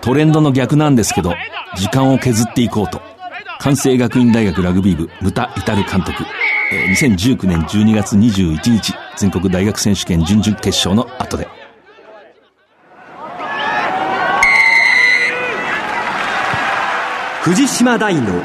[0.00, 1.34] トレンドの逆なんですけど、
[1.76, 3.00] 時間を削っていこうと、
[3.58, 6.24] 関西学院大学ラグビー部、ムタ・イタル監督、
[6.92, 11.48] 2019年12月21日、全国大学選手権準々決勝の後で。
[17.42, 18.42] 藤島大の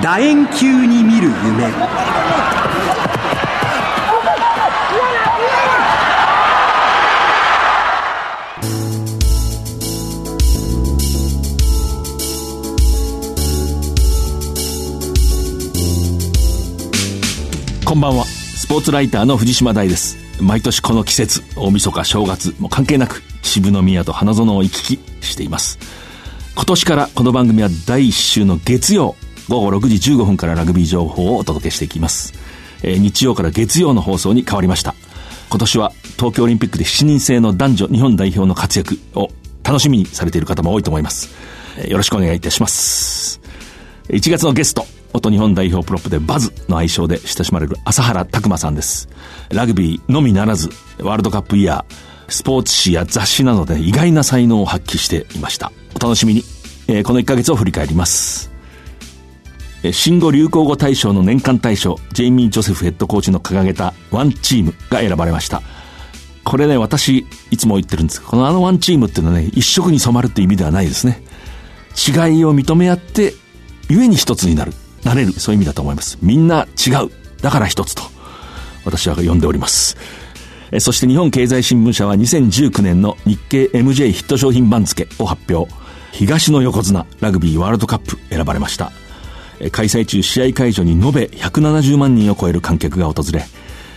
[0.00, 2.07] 楕円球に見る夢。
[17.88, 18.26] こんばんは。
[18.26, 20.18] スポーツライターの藤島大です。
[20.42, 25.78] 毎年この季節大晦日正月も関係なく渋宮と花園を行き来しています。
[26.54, 29.16] 今年からこの番組は第1週の月曜
[29.48, 32.34] 午後6時15分からラグビー情報をお届けしていきます、
[32.82, 34.94] えー、日曜から月曜の放送に変わりました。
[35.48, 39.30] 今年は東京オリンピックで7人制の男女日本代表の活躍を
[39.64, 41.30] 楽しみにされている方も多いと思います、
[41.78, 43.40] えー、よろしくお願いいたします。
[44.10, 49.08] 1月のゲスト元日本代表プロップでバズの愛称で親しまれる朝原拓馬さんです。
[49.50, 50.68] ラグビーのみならず、
[51.00, 51.94] ワールドカップイヤー、
[52.32, 55.72] スポーツ誌や雑誌などで意外な才能を発揮していました。
[55.94, 56.42] お楽しみに。
[56.88, 58.50] えー、この1ヶ月を振り返ります。
[59.92, 65.62] 新語・流行語大賞の年間大賞、ジェイミー・ジョセフヘッドコーチの掲げたワンチームが選ばれました。
[66.44, 71.22] これね、私、いつも言ってるんですこのあのワンチームっていうのはね、一色に染まるっていう意味ではないですね。
[71.94, 73.34] 違いを認め合って、
[73.88, 74.72] 故に一つになる。
[75.04, 76.18] なれる、そういう意味だと思います。
[76.22, 77.10] みんな違う。
[77.40, 78.02] だから一つと、
[78.84, 79.96] 私は呼んでおります。
[80.80, 85.72] そして日本経済新聞社は2019年の日経 MJ ヒット商品番付を発表。
[86.12, 88.92] 東の横綱ラグビーワールドカップ選ばれました。
[89.72, 93.44] 開催中試合会場に延べ170万人を超える観客が訪れ、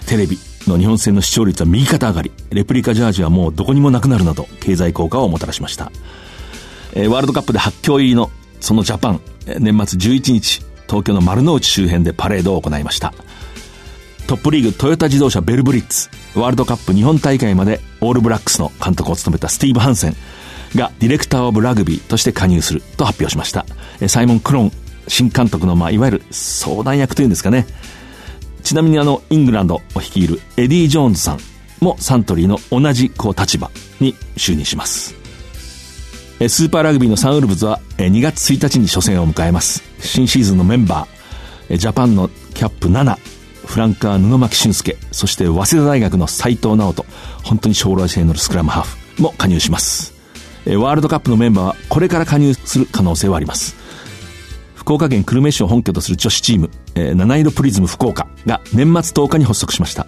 [0.08, 5.86] テレビの日本戦の視聴率は右肩上がり、レプリカジャージはもうどこにもなくなるなど、経済効果をもたらしました。
[5.86, 9.22] ワールドカップで8強入りのそのジャパン、
[9.60, 10.62] 年末11日、
[10.92, 13.14] 東京の丸の内周辺でパレードを行いました。
[14.28, 20.16] トップリーグトヨタ自動車ヴェルブリッツ、ワールドカップ日本大会までオールブラックスの監督を務めたスティーブ・ハンセン
[20.76, 23.66] が Director of Rugby として加入すると発表しました。
[24.10, 24.72] サイモン・クロン
[25.08, 27.66] 新監督の、まあ、いわゆる相談役というんですかね。
[28.64, 31.40] ちなみにあの、イングランドを率いるエディ・ジョーンズさん
[31.80, 35.21] もサントリーの同じこう立場に就任します。
[36.50, 39.84] スーパーラグビーのサンウルブズは2月1日に初戦を迎えます。
[40.00, 43.16] 新シーズンのメンバー、ジャパンのキャップ7、
[43.66, 47.06] フランカー布巻俊介、そして早稲田大学の斎藤直人、
[47.44, 50.14] 本当に将来性のスクラムハーフも加入します。
[50.66, 53.76] ワールドカップのメンバーはこれから加入する可能性はあります。
[54.74, 60.08] 福岡県久留米市を本拠とする女子チーム、七色プリズム福岡が年末10日に発足しました。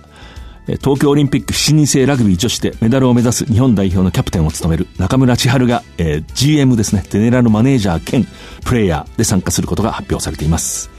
[0.66, 8.26] 東京オリンピック7人制ラグビー女子でメダルを目指す日本代表のキャプテンを務める中村千春が、えー、GM ですね、ゼネラルマネージャー兼
[8.66, 10.90] プレイヤーで参加することが発表されています。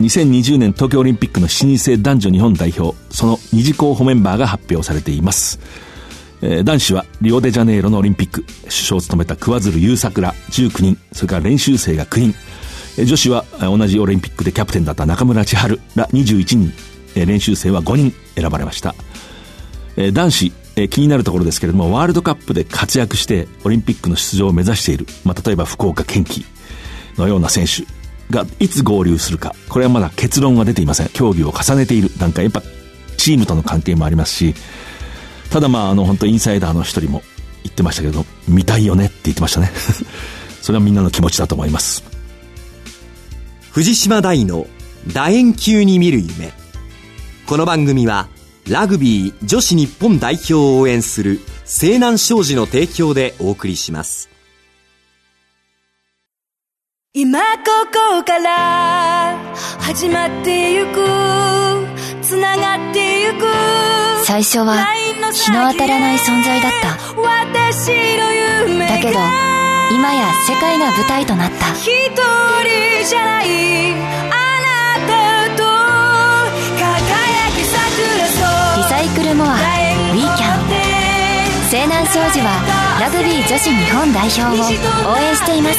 [0.00, 5.58] 2020年東京オリンピックの7人制男女日本代表、その二次候補メンバーが発表されています。
[6.42, 12.32] え、男子はリオデジャネイロのオリンピック、首相を務めた桑鶴優作ら19人、それから練習生が9
[12.96, 16.72] 人、女子は同じオリンピックでキャプテンだった中村千春ら21人、
[17.14, 18.94] 練習生は5人選ばれました。
[20.12, 20.52] 男子、
[20.90, 26.44] 気になるところですけれども、ワールドカップで活躍してオリンピックの出場を目指している、まあ、例えば福岡堅樹
[27.16, 27.84] のような選手
[28.34, 31.08] がいつ合流するか、これはまだ結論は出ていません。
[31.08, 32.62] 競技を重ねている段階、やっぱ
[33.16, 34.54] チームとの関係もありますし、
[35.50, 37.22] ただまあ、あの、本当インサイダーの一人も
[37.62, 39.70] 言ってましたけど、見たいよねって言ってましたね。
[40.60, 42.02] それはみんなの気持ちだと思います。
[43.70, 44.66] 藤島大の
[45.06, 46.63] 楕円球に見る夢。
[47.46, 48.28] この番組は
[48.70, 54.30] ラグビー女子日本代表を応援する西南商事の提供でお送りします。
[57.12, 59.38] 今ここから
[59.78, 61.04] 始まってゆく
[62.22, 63.44] つながってゆく
[64.24, 64.82] 最初は
[65.30, 66.96] 日の当たらない存在だった。
[67.20, 68.32] 私の
[68.72, 69.18] 夢だけど
[69.94, 71.74] 今や世界が舞台となった。
[71.74, 73.44] 一人じゃない
[79.02, 85.78] equal more we can 西南商事はラグビー女子日本代表を応援しています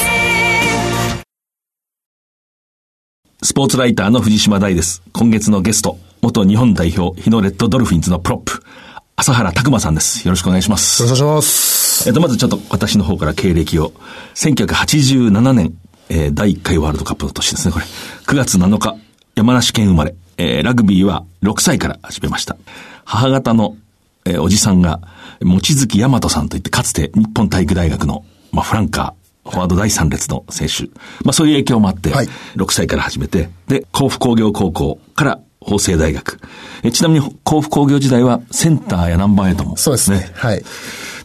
[3.42, 8.62] スポーツライターの藤島大です今月のゲスト元日本代表日野レッドドルフィンズのプロップ
[9.18, 10.28] 朝原拓馬さんです。
[10.28, 11.02] よろしくお願いします。
[11.02, 12.06] よろしくお願いします。
[12.06, 13.92] えっと、まずちょっと私の方から経歴を。
[14.34, 15.74] 1987年、
[16.10, 17.86] えー、第1回ワールドカップの年ですね、これ。
[18.26, 18.94] 9月7日、
[19.34, 20.14] 山梨県生まれ。
[20.38, 22.56] えー、ラグビーは6歳から始めました。
[23.04, 23.76] 母方の
[24.26, 25.00] えー、おじさんが、
[25.40, 30.84] 望月大和さんといって、かつて日本体育大学の、まあ、フランカー、フォワード第3列の選手。
[31.24, 36.40] まあそういう影響もあって、はい、6歳から始めて、で、甲府工業高校から法政大学。
[36.82, 40.32] えちなみに甲府工業時代はセンターやナンバーエイトも、そうですね。
[40.34, 40.64] はい。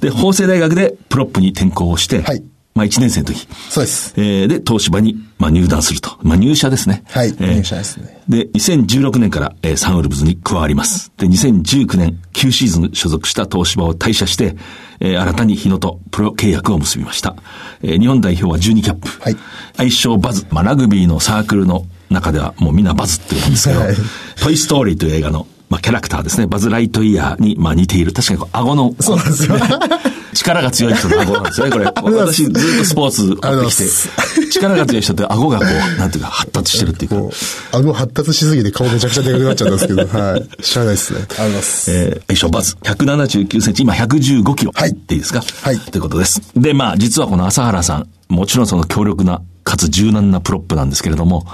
[0.01, 2.43] で、法政大学でプロップに転向をして、はい。
[2.73, 3.47] まあ1年生の時。
[3.69, 4.13] そうです。
[4.17, 6.17] えー、で、東芝に、まあ入団すると。
[6.23, 7.03] まあ入社ですね。
[7.09, 8.23] はい、えー、入社ですね。
[8.29, 11.11] で、2016年から、えー、サンウルブズに加わります。
[11.17, 14.55] で、2019年、9シーズン所属した東芝を退社して、
[15.01, 17.35] えー、新たに日野とプロ契約を結びました。
[17.81, 19.07] えー、日本代表は12キャップ。
[19.21, 19.37] はい。
[19.77, 20.45] 愛称バズ。
[20.49, 23.95] まあラグビーのサークルの中ではもうみんなバズって言うんですけど、はい、
[24.41, 26.47] トイストーリーという映画のまあ、キャラクターですね。
[26.47, 28.11] バズ・ライトイヤーに、まあ、似ている。
[28.11, 28.93] 確かに、顎の。
[28.99, 29.55] そうなんですよ。
[30.35, 31.85] 力が強い人の顎なんですよね、これ。
[32.25, 34.51] 私、ずっとスポーツ追ってきて。
[34.51, 37.37] 力が強い人って顎がこう、なんていうか、発達してるっていうか。
[37.71, 40.49] 顎発達しすぎて顔めちゃくちゃでかくなっちゃったんですけど、 はい。
[40.61, 41.25] 知らないですね。
[41.39, 41.89] あります。
[41.89, 42.75] えー、愛称バズ。
[42.83, 44.71] 179センチ、今115キロ。
[44.75, 44.89] はい。
[44.89, 45.41] っていいですか？
[45.61, 45.79] はい。
[45.79, 46.41] ということです。
[46.57, 51.45] で、まあ、実はこの浅原さん、もちろんその強力な、かつ柔軟なプロップなんですけれども、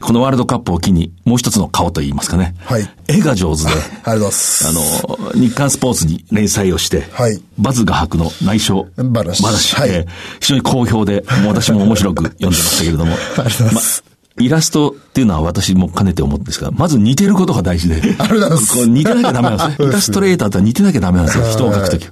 [0.00, 2.54] このワールドカップを機に、もう一つの顔といいますかね。
[2.60, 2.88] はい。
[3.08, 3.68] 絵が上手で。
[3.70, 4.66] ありがとうございます。
[4.66, 7.40] あの、日刊スポーツに連載をして、はい。
[7.58, 9.42] バズ画伯の内緒話。
[9.42, 9.76] 話。
[9.76, 9.90] はい。
[9.90, 10.06] えー、
[10.40, 13.12] 非常に好評で、もう私も面白く読んでましたけれども。
[13.14, 14.04] ありがとうございます。
[14.06, 17.96] まイラストっていうのは私も兼ねて思うんですが、まず似てることが大事で。
[17.96, 18.88] ありがとうございます。
[18.88, 19.88] 似てなきゃダメなんですね。
[19.88, 21.44] イラストレーターとは似てなきゃダメなんですよ。
[21.50, 22.06] 人を描くとき。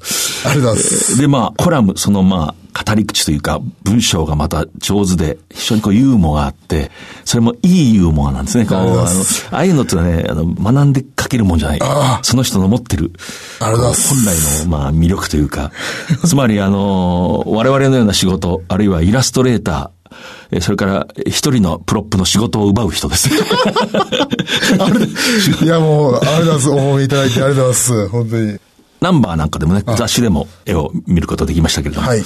[0.47, 1.21] ありがとうございます。
[1.21, 6.91] で、まあ、コラム、そのまあ、語り口というか、文章がまた上手で、非常にこうユーモアがあって、
[7.25, 8.67] それもいいユーモアなんですね。
[8.67, 9.07] こう、あの、あ
[9.51, 11.81] あいうのってね、あの、学んで書けるもんじゃない。
[12.23, 13.13] その人の持ってる、
[13.61, 15.71] あ本来の、まあ、魅力というか、
[16.25, 19.91] つまり、あの、我々のような仕事、あるいはイラストレーター、
[20.61, 23.29] それから一人のプロップの仕事を奪う人です。
[25.63, 26.71] いやもう、ありがとうございます。
[26.71, 28.09] お褒めいただいてありがとうございます。
[28.09, 28.59] 本当に。
[29.01, 32.23] ナンバーなんかでもね、雑誌でも絵を見ることできましたけれども、はい、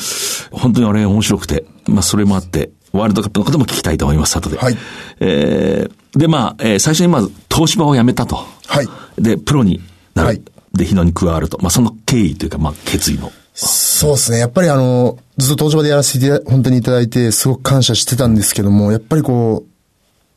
[0.52, 4.56] 本当にあれ面白くて、まあそれもあって、ワールドカップのことも聞きたいと思います、後で。
[4.56, 4.76] はい。
[5.20, 8.46] えー、で、まあ、えー、最初にまず、東芝を辞めたと。
[8.66, 8.88] はい。
[9.18, 9.80] で、プロに
[10.14, 10.28] なる。
[10.28, 10.42] はい。
[10.72, 11.58] で、日野に加わると。
[11.60, 13.32] まあ、その経緯というか、まあ、決意の。
[13.60, 14.38] そうですね。
[14.38, 19.68] やっぱりあの、ずっと東芝でやらせて本当にいただいて、すごく感謝してたんですけども、やっぱりこう、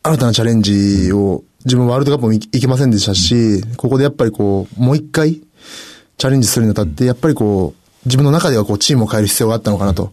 [0.01, 5.39] 新たなチャレンジを、自分ワールドカップも行けませんでしたし、ここでやっぱりこう、もう一回、
[6.17, 10.11] チャレンジするにあたって、やっぱりこう、自分の中ではこう、チームを変える必要があったのかなと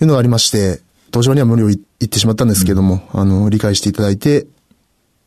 [0.00, 0.80] いうのがありまして、
[1.12, 4.46] 東芝には無理を言ってしまったんですけども、あの、理解していただいて、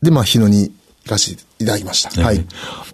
[0.02, 0.72] で、まあ、日野に
[1.04, 2.22] 行かせていただきました。
[2.22, 2.44] はい。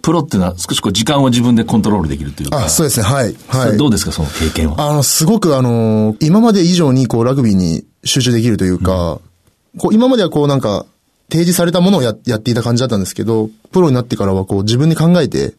[0.01, 2.65] プロっていうのは少しこう時間を自分でコントロールできるというか。
[2.65, 3.05] あ、そうですね。
[3.05, 3.35] はい。
[3.47, 3.77] はい。
[3.77, 4.89] どうですか、その経験は？
[4.89, 9.19] あの、すごくあの、今まで以上にこうラグビーに集中できるというか、
[9.73, 10.85] うん、こう今まではこうなんか、
[11.31, 15.53] 提示されたものをややっていた感じだったんですけど、プロになってからはこう自分で考えて、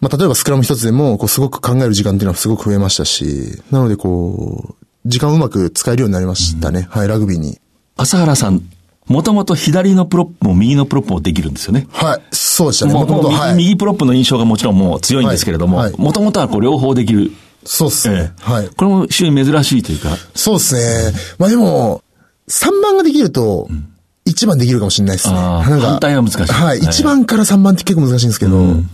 [0.00, 6.80] まあ、例えばスクラム一つでも、こう、すごく考える時間っていうのはすごく増えましたし、なので、こう、時間をうまく使えるようになりましたね。
[6.80, 7.60] うん、はい、ラグビーに。
[7.96, 8.62] 浅原さん
[9.06, 11.86] もともと左のプロップも右のプロップもできるんですよね。
[11.92, 12.22] はい。
[12.30, 12.94] そうでしたね。
[12.94, 17.32] もともと、はい、右プロップの印象がもちろんもう強いんですけれども、もともとはこう両方できる。
[17.64, 18.68] そうっすね、えはい。
[18.68, 20.16] これも非常に珍しいというか。
[20.34, 21.12] そうですね。
[21.38, 22.02] まあでも、
[22.48, 23.68] 3番ができると、
[24.26, 25.34] 1番できるかもしれないですね。
[25.34, 26.52] なんか反対は難しい。
[26.52, 26.80] はい。
[26.80, 28.88] 1番から3番って結構難しいんですけど、うん、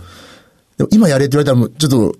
[0.77, 2.15] でも今やれって言われたらもうちょっと、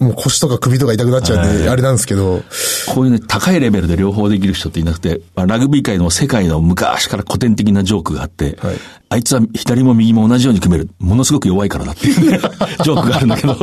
[0.00, 2.42] もう腰とか首とか痛くなっちゃうんで、あれなんですけど。
[2.88, 8.76] こういうね、高いレベルで両方できる人っていなくて、まあ、ラグビー界の世界の昔から古典的なジョークがあって、はい、
[9.10, 10.88] あいつは左も右も同じように組める。
[10.98, 13.56] ものすごく弱いからだっていう、ね、ジョークがあるんだけど。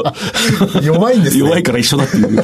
[0.84, 1.44] 弱いんですね。
[1.44, 2.36] 弱いから一緒だっていう。
[2.36, 2.42] ま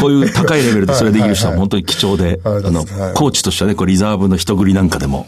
[0.00, 2.84] こういう高いレベルでそれできる人は本当に貴重で、あの、
[3.14, 5.26] コーチとしてはね、こうリザーブの人繰りなんかでも、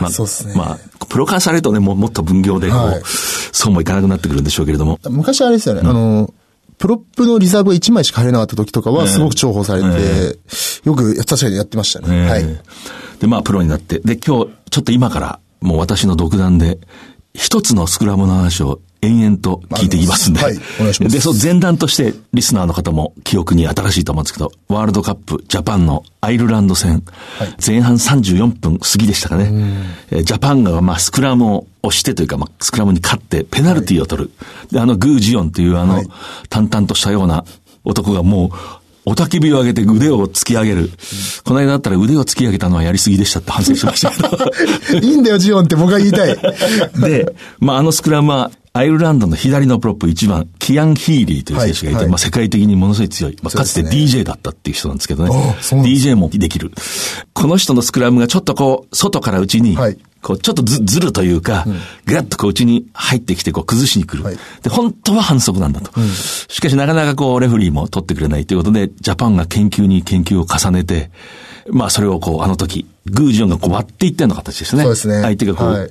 [0.00, 0.54] まあ、そうですね。
[0.54, 4.98] まあ、プロ化されるとね、ももっと分業でこう、はい、そうもいかなくなってくるんでしょうけれども。
[5.08, 6.19] 昔あれですよね、うん、あの、
[6.80, 12.06] プロップのリザーブが1枚しか入れなかった時とかは、すごく重宝されて、えー、よく確かにやってましたね。
[12.08, 12.44] えー、はい。
[13.20, 16.78] で、まあ、プロになって、で、今日、ちょっと今から、もう私の独断で、
[17.34, 20.40] 一つのスクラムの話を延々と聞いていきますんで。
[20.40, 21.14] はい、お願いします。
[21.14, 27.02] で、その前段として、リスナーの方も記憶に新しいと思うんですけど、ワールドカップジャパンのアイルランド戦、
[27.38, 29.50] はい、前半34分過ぎでしたかね。
[30.10, 34.30] ジャパンが、まあ、スクラムを押してというか、まあ、スクラムに勝って、ペナルティーを取る。
[34.38, 36.02] はい、で、あの、グー・ジウォンという、あの、
[36.50, 37.44] 淡々としたような
[37.84, 38.50] 男がもう、
[39.06, 40.90] おたけびを上げて腕を突き上げる。
[41.44, 45.00] この間だったら腕を突き上げたのはやりすぎでしたって反省しましたけど。
[45.00, 46.38] いいんだよ、ジウォンって僕が言いたい。
[47.00, 48.50] で、まあ、あのスクラムは、
[48.80, 53.36] アイルランドの左のプロップ1番、キアン・ヒーリーという選手がいて、はいはい、まあ世界的にものすごい強い。
[53.42, 55.30] まあかつて DJ だったっていう人なんですけどね。
[55.60, 56.72] DJ もできる。
[57.34, 59.76] この人のスクラムがちょっとこう、外から内に、
[60.22, 61.66] こう、ちょっとず、ずるというか、
[62.06, 64.24] ぐっとこう、うちに入ってきて、こう、崩しに来る。
[64.24, 65.92] はいで、本当は反則なんだと。
[66.48, 71.10] しかし、なかなかこう、レフェリーも取ってくれないということで、ジャパンが研究に研究を重ねて、
[71.68, 74.82] まあ、それをこう、あの時、グージョンがこう割っていったような形ですね。
[74.84, 75.90] そうですね相手がこう、はい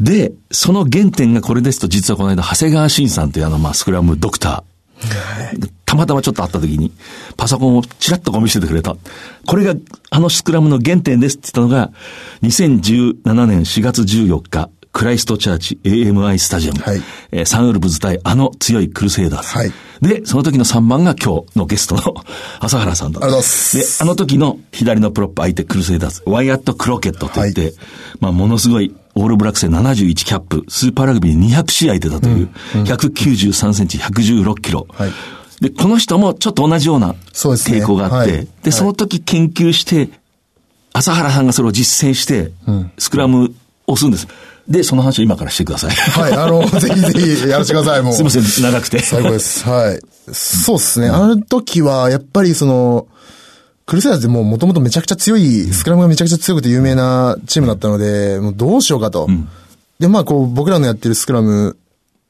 [0.00, 5.70] で、その原点がこれですと、実はこの間、長谷川慎さんというあの、まあ、スクラムドクター。
[5.84, 6.92] たまたまちょっと会った時に、
[7.36, 8.96] パソコンをチラッとこう見せてくれた。
[9.46, 9.74] これが、
[10.10, 11.92] あのスクラムの原点ですって言ったのが、
[12.42, 16.80] 2017年4月14日、クライストチャーチ AMI スタジアム。
[16.80, 19.58] はいえーサンウルブズ対あの強いクルセイダーズ。
[19.58, 19.72] はい
[20.02, 22.14] で、その時の3番が今日のゲストの
[22.60, 23.26] 浅原さんだった。
[23.26, 27.74] ありがとうございますで、あの時の左のプロップ相手クルセイダーズ、ワイヤット・クロケットと言って、はい
[28.20, 34.86] まあ、ものすごい、オールブラックスで71キャップ、スーパーラグビー200試合出たという、193センチ、116キロ。
[34.90, 35.10] はい
[35.60, 40.10] で、この人もちょっと同じようなそうですね傾向があって、はいで、その時研究して、
[40.92, 42.52] 朝原さんがそれを実践して、
[42.98, 43.54] スクラム
[43.86, 44.28] をするんです。
[44.68, 45.90] で、その話を今からしてください。
[45.90, 48.14] はい、あの、 ぜひぜひやらせてください、もう。
[48.14, 48.98] すいません、長くて。
[49.00, 49.68] 最高です。
[49.68, 50.00] はい。
[50.32, 51.08] そうですね。
[51.08, 53.06] あの時は、やっぱりその、
[53.86, 59.28] クルセイダーズってもう元々めちゃくちゃ強い、スクラムがめちゃくちゃ強くて有名なチームだったので、もうどうしようかと。
[59.98, 61.76] で、まあこう、僕らのやってるスクラム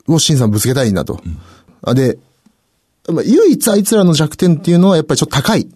[0.08, 1.20] をシンさんぶつけたいんだと。
[1.82, 2.18] あで、
[3.08, 5.68] まあ、唯一あいつらの弱点っていうのはやっぱりちょっと高い。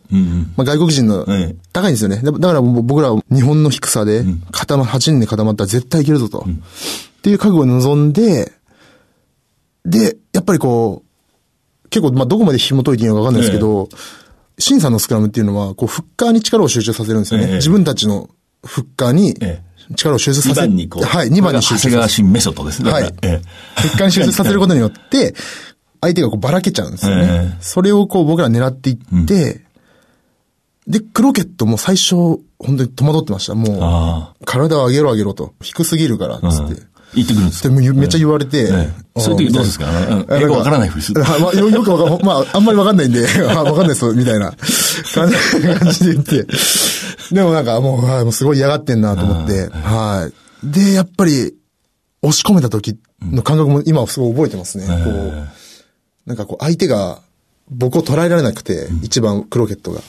[0.56, 2.20] まあ、外国人のええ高いんですよね。
[2.24, 6.40] だだから僕らは日本の低さで固ま、8人で固まったら絶対いけるぞと。
[6.40, 8.52] っていう覚悟を望んで、
[9.84, 13.98] で、やっぱりこう、結構、まあ、どこまで紐解いていいのかわかんないですけど、シン
[14.80, 17.46] さんのスクラムっていうのは、こう、フッカーに力を集中させるんですよね。
[17.48, 18.28] ええ自分たちの
[18.64, 19.62] フッカーにえ
[19.96, 21.04] 力を集中さ2せ番にこう。
[21.04, 22.90] はい、2番に集長谷川中させ新メソッドですね。
[22.90, 23.04] はい。
[23.04, 23.40] フッ
[23.98, 25.34] カーに集中させることによって、
[26.00, 27.24] 相手がこうばらけちゃうんですよね。
[27.24, 29.64] ええそれをこう僕ら狙っていって、
[30.88, 32.14] で、クロケットも最初、
[32.58, 33.54] 本当に戸惑ってました。
[33.54, 35.54] もあう、体を上げろ上げろと。
[35.60, 36.82] 低すぎるから、つって。
[37.14, 39.20] 言ってくるんですでもめっちゃ言われて、ええ。
[39.20, 39.86] そういう時どうですか？
[40.30, 41.22] 英語わからないふりする。
[41.24, 44.52] あまあ、よよくわかん、まあ、あんまりわかんないんで、 あわかんないです、みたいな。
[45.14, 45.30] 感
[45.92, 46.46] じで言って。
[47.32, 50.30] でもなんかもう、はい、もうすごい嫌がってんなと思って、は
[50.62, 50.66] い。
[50.70, 51.54] で、やっぱり、
[52.22, 54.86] 押し込めた時の感覚も今はすごい覚えてますね。
[54.86, 55.32] こう、
[56.26, 57.20] なんかこう、相手が
[57.70, 60.00] 僕を捉えられなくて、一番クロケットが。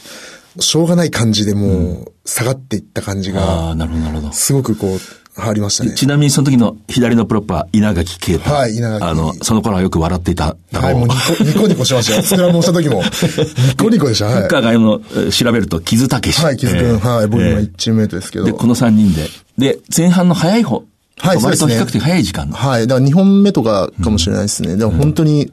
[0.60, 3.70] しょうがない感じでもう、下がっていった感じあが。
[3.72, 4.34] あ、、なるほど、なるほど。
[4.34, 5.00] すごくこう、
[5.48, 5.94] ありましたね。
[5.94, 8.52] ちなみにその時の左のプロッパー、稲垣啓太。
[8.52, 11.06] はい稲垣あの、その頃はよく笑っていただはい、ろう。
[11.06, 12.22] もうニコニコニコしましたよ。
[12.24, 13.02] スクラムをした時も。
[13.04, 14.26] ニコニコでした。
[14.26, 14.48] はい。
[14.48, 16.44] があの、えー調べると、木津武史。
[16.44, 18.46] はい、木津君、えーはい、僕今えー1チームメイトですけど。
[18.46, 19.30] で、この3人で。
[19.58, 20.84] で、前半の早い方。
[21.20, 22.48] はいそうですね割と比較的早い時間。
[22.50, 24.78] はい、だから2本目とかかもしれないですね。
[24.78, 25.52] でも本当に、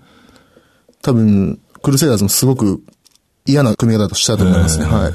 [1.03, 2.81] 多分、クルセイダーズもすごく
[3.47, 4.85] 嫌な組み方としたと思いますね。
[4.85, 5.13] はい。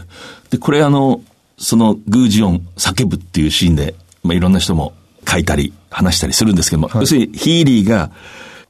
[0.50, 1.22] で、これあの、
[1.58, 4.94] そのグージオン叫ぶっていうシーンで、まあ、いろんな人も
[5.28, 8.12] 書いたり話したりするんですけども、要するにヒーリーが、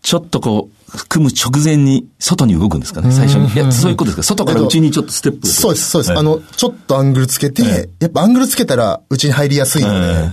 [0.01, 3.53] ちょっとこう、組む直前に外に動くんですかね、最初に。
[3.53, 4.23] いや、そういうことですか？
[4.23, 6.09] 外から内にちょっとステップそうです、そうです。
[6.09, 10.29] はいあの、ちょっとアングルつけて、やっぱアングルつけたら、うちに入りやすいので、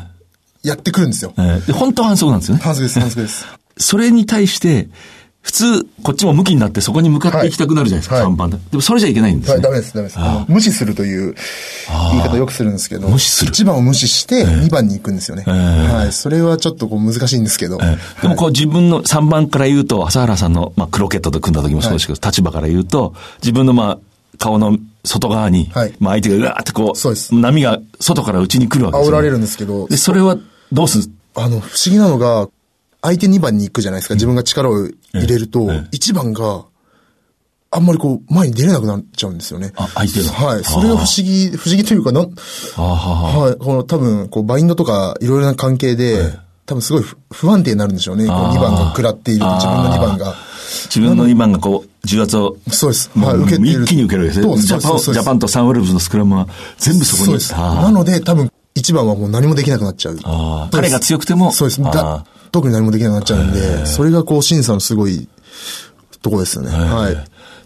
[0.64, 1.32] やってくるんですよ。
[1.38, 2.62] えーで、本当は反則なんですよね。
[2.64, 3.46] 反則です、反則です。
[3.76, 4.88] それに対して、
[5.48, 8.58] 普通、こっちも向きになってそこに向かっていきたくなるじゃないですか、はい3番で。
[8.70, 9.64] でもそれじゃいけないんですはい、ね。
[9.64, 10.18] ダメです、ダメです。
[10.46, 11.34] 無視するという
[12.10, 15.44] 言い方よくするんですけど、無視する1番を無視して2番に行くんですよね。
[15.44, 16.12] はい。
[16.12, 17.78] それはちょっとこう難しいんですけど。
[17.80, 23.98] えーでもこう自分の3番から言うと、朝原さんの、まあ、クロケットと組んだ時もそうですけど、立場から言うと、自分のまあ、
[24.36, 30.36] 顔の外側に、はいまあ相手がうわーってこう、そうです波が外から内に来るわけですよ、煽られるんですけど、で、それは
[30.72, 32.48] どうするあの、不思議なのが、
[33.02, 34.14] 相手2番に行くじゃないですか。
[34.14, 36.64] 自分が力を入れると、1番が、
[37.70, 39.72] あんまりこう、前に出れなくなっちゃうんですよね。
[39.76, 40.64] あ相手がはい。
[40.64, 43.58] それが不思議、不思議というか、なん、はい。
[43.62, 46.32] この多分、こう、バインドとか、いろいろな関係で、
[46.66, 48.26] 多分すごい不不安定になるんでしょうね。
[48.26, 50.34] こうあー2番が食らっていると、自分の2番が。
[50.86, 53.10] 自分の2番がこう、重圧を、そうです。
[53.14, 53.68] はい、受けて。
[53.68, 54.62] 一気に受けるわけですね。
[54.62, 57.26] ジャパンとサンウルブズのスクラムは全部そこに。
[57.26, 57.52] そうです。
[57.52, 60.18] なので、多分、1番はもう何もできなくなっちゃう。
[60.70, 61.82] 彼が強くてもそうです。
[61.82, 65.28] あーだ特に何もできなくなっちゃうんで、それがこう、審査のすごい
[66.22, 66.70] とこですよね。
[66.70, 67.16] はい。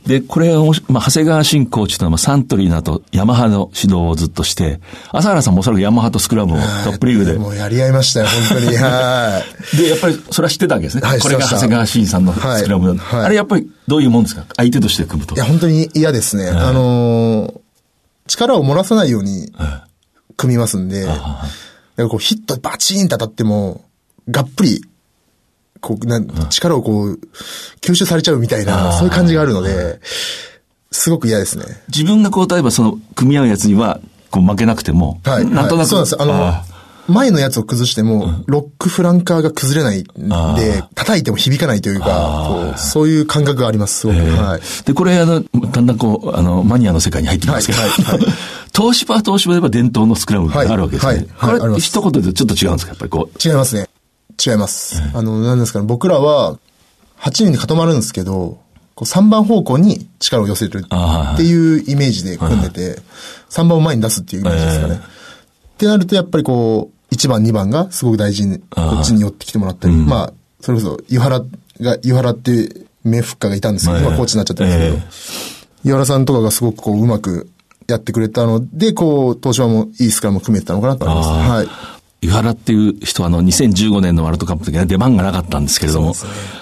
[0.08, 4.80] で、これを、まあ、長谷川新コーチというのは、サントリーなとヤマハの指導をずっとして、
[5.12, 7.34] 朝原さんもおそらくヤマハとスクラムをトップリーグで。
[7.34, 8.76] もうやり合いましたよ、本当に。
[8.78, 9.76] はい。
[9.76, 11.02] で、やっぱりそれは知ってたわけですね。
[11.06, 14.44] はいこれが長谷川新さんのスクラムだ、はいはいあれやっぱりどういうもんですか？
[14.56, 15.36] 相手として組むと。
[15.36, 16.48] いや、本当に嫌ですね。
[16.48, 17.62] あのー
[18.28, 19.52] 力を漏らさないように
[20.36, 21.46] 組みますんで、だか
[21.96, 23.84] らこうヒットバチーンと当たっても、
[24.30, 24.84] がっぷり、
[25.80, 27.20] こう、なん、力をこう、
[27.80, 30.00] 吸収されちゃうみたいな、そういう感じがあるので、
[30.90, 31.64] すごく嫌ですね。
[31.88, 34.00] 自分がこう、例えばその、組み合うやつには、
[34.30, 35.44] こう負けなくても、はい。
[35.44, 35.76] なんとなく。
[35.78, 36.22] はいそうなんです。
[36.22, 36.54] あの、
[37.08, 44.18] 前のやつを崩しても、ロックフランカーが崩れないんで、叩いても響かないというか、そういう感覚があります、すごく。
[44.20, 44.60] はい。
[44.86, 48.20] で、これ、あの、だんだんこう、あの、マニアの世界に入ってきますけど、はい、はい、
[48.74, 51.26] 東芝は東芝で言えば伝統のスクラムがあるわけですね。
[51.36, 52.90] はい、はい、これ、一言でちょっと違うんですか？
[52.90, 53.48] やっぱりこう。
[53.48, 53.88] 違いますね。
[54.44, 55.02] 違います。
[55.14, 56.58] あの、なんですかね、僕らは、
[57.20, 58.58] 8人で固まるんですけど、
[58.94, 63.00] こう3番方向に力を寄せるっていうイメージで組んでて、
[63.50, 64.94] 3番を前に出すっていうイメージですかね。
[64.96, 71.42] ってなると、やっぱりこう、1番、2番がすごく大事に、こっちに寄ってきてもらったり、まあ、それこそ、湯原
[71.80, 74.98] が、湯原っていう名フッカーがいたんですけど、今コーチになっちゃったんですけど、
[75.84, 77.50] 湯原さんとかがすごくこう、うまく
[77.88, 81.28] やってくれたので、こう、東芝もいいスクラムを組めてたのかなと思います。
[81.28, 81.68] はい。
[82.22, 86.14] 湯原っていう人は、あの、2015年のワールドカップの時は出番がなかったんですけれども、ね、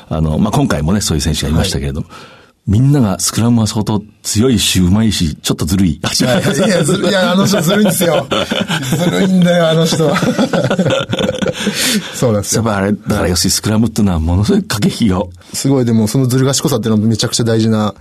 [0.09, 5.95] あの、まあ、今回もね、そういう選手がいましたけれども、はいみんながスクラムは相当強いし、うまいし、ちょっとずるい。
[5.95, 8.29] いや、いや、ずるい、や、あの人ずるいんですよ。
[8.97, 10.17] ずるいんだよ、あの人は。
[12.15, 12.63] そうなんですよ。
[12.63, 15.31] やっぱあれ、だから要するにスクラムっていうのはものすごい駆け引きを。
[15.53, 17.95] すごい、でもそのずる賢さっていうのはめちゃくちゃ大事な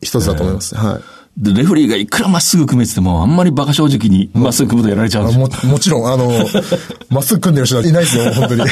[0.00, 0.74] 一つだと思います。
[0.74, 1.13] はい。
[1.36, 5.46] で、レフリーがいくらまっすぐ組めてても、あんまり馬鹿正直にまっすぐ組むとやられちゃうんですよ。
[5.46, 6.30] ももちろん、あの、
[7.10, 8.62] まっすぐ組んでる人はいないですよ、本当に。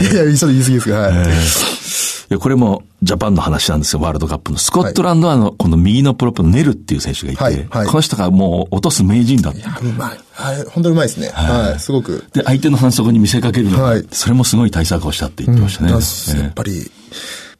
[0.00, 1.12] いやいや、それ言い過ぎですが、はい。
[1.12, 1.16] い
[2.30, 4.58] や、これもジャパンの話なんですよ、ワールドカップの。
[4.58, 10.18] スコットランドはあの、この右のプロップのネルっていう選手がいて、はいはい、この人がもう落とす名人だいや、うまい。
[10.32, 11.28] はい、本当にうまいですね。
[11.28, 12.24] はい、すごく。
[12.32, 15.92] で、相手の反則に見せかけるの、はい、それもすごい対策をしたって言ってましたね。
[15.92, 16.90] うん、やっぱり、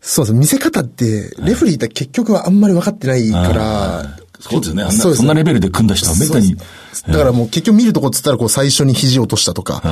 [0.09, 0.35] そうです。
[0.35, 4.85] 見せ方って、レフリーって結局はあんまり分かってないから、そうですね。
[4.85, 6.55] あんなそんなレベルで組んだ人はめったに。
[6.55, 9.83] だからもう結局見るとこっつったらこう最初に肘落としたとか、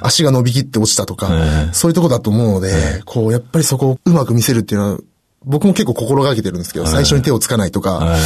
[0.00, 1.28] 足が伸びきって落ちたとか、
[1.72, 4.98] そういうとこだと思うので、こうやっぱりそこをうまく見せるっていうのは、
[5.44, 8.16] 僕も結構心がけてるんですけど、最初に手をつかないとか、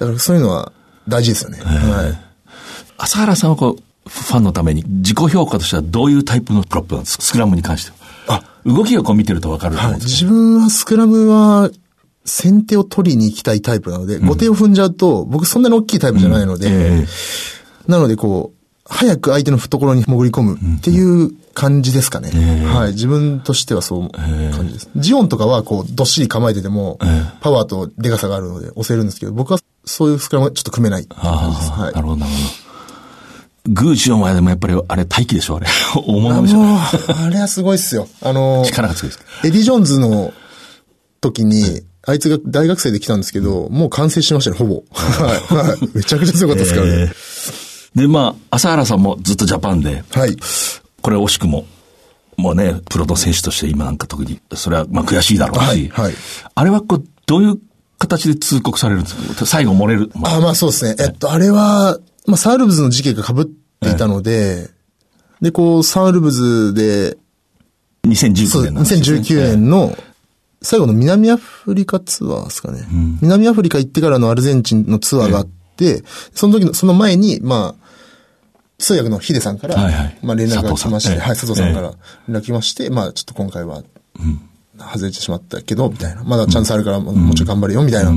[0.00, 0.72] だからそういうのは
[1.06, 1.60] 大事ですよね。
[1.60, 2.18] はい。
[2.96, 7.22] 朝原さんはこう、ファンのために自己評価としてはどういうタイプのプロップなんですか？
[7.22, 7.97] スクラムに関しては。
[8.68, 11.70] あ、動きをこう見てるとわかると思うんです、はい、自分はスクラムは、
[12.24, 18.58] 先手を取りに行きたいタイプなので、うん、後手を踏んじゃうと、僕そんなに大きいタイプじゃないので、うんえー、なのでこう、
[18.90, 22.30] 早く相手の懐に潜り込むっていう感じですかね。
[22.32, 22.92] えー、はい。
[22.92, 24.90] 自分としてはそう感じです。
[24.94, 26.98] えー、ジオンとかはこう、どっしり構えてても、
[27.40, 31.70] パワーとデカさがあるので押せるんですけど、僕はそういうスクラムはちょっと組めない感じです。
[31.70, 31.92] はい。
[31.92, 32.67] なるほど、なるほど。
[33.68, 35.66] グーチの前でもやっぱり、あれ、大器でしょ、あれ。
[35.94, 36.58] 大物でしょ。
[36.62, 38.08] あれはすごいっすよ。
[38.22, 39.24] あの力が強いです。
[39.46, 40.32] エディ・ジョーンズの
[41.20, 44.82] 時に、あいつが大学生で来たんですけど、もう完成しましたね、ほぼ。
[44.92, 45.88] はい。
[45.96, 46.92] めちゃくちゃ強かったですからね。
[46.92, 50.36] えー、で、まあ、浅原さんもずっとジャパンで、はい。
[51.02, 51.66] これ惜しくも、
[52.36, 55.88] もうね、プロの選手として今なんか特に、それはまあ悔しいだろうし、はい。
[55.88, 56.14] はい、
[56.54, 57.58] あれはこう、どういう
[57.98, 59.44] 形で通告されるんですか？
[59.44, 60.10] 最後漏れる？
[60.14, 60.94] まあ、あまあそうですね。
[61.00, 64.68] えっと、あれは、まあ、サールブズの事件が被っていたので、
[65.40, 67.16] で、こう、サールブズで、
[68.06, 69.96] 2019年の、ね、2019年の、
[70.60, 76.02] 最後の南アフリカツアーですかね、うん、南アフリカ行ってからのアルゼンチンのツアーがあって、
[76.34, 77.88] その時の、その前に、まあ、
[78.78, 81.94] 通訳のヒデさんから、はいはい、まあ連絡が来まして、はい、佐藤さんから
[82.28, 83.82] 連絡来まして、まあちょっと今回は、
[84.78, 86.22] 外れてしまったけど、みたいな。
[86.22, 88.12] まだチャンスあるから、もうちょい頑張れよ、みたいな。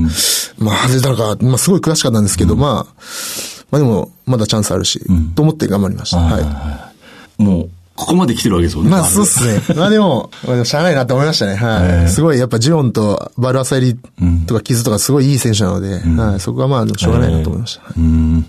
[0.58, 6.18] まあ外れたのか、まあすごい悔しかったんですけど、まあ、まあでも、まだチャンスあるし、うん、と思って頑張りました。
[6.18, 6.90] は
[7.38, 7.42] い。
[7.42, 8.90] もう、ここまで来てるわけですよね。
[8.90, 9.62] まあそうっすね。
[9.74, 11.56] まあでも、まあ、しゃあないなって思いましたね。
[11.56, 12.08] はい。
[12.10, 13.98] すごい、やっぱジオンとバルアサイリ
[14.46, 16.40] とかキズとかすごいいい選手なので、うん、はい。
[16.40, 17.82] そこはまあ、しょうがないなと思いました。
[17.96, 18.42] うん。
[18.42, 18.48] で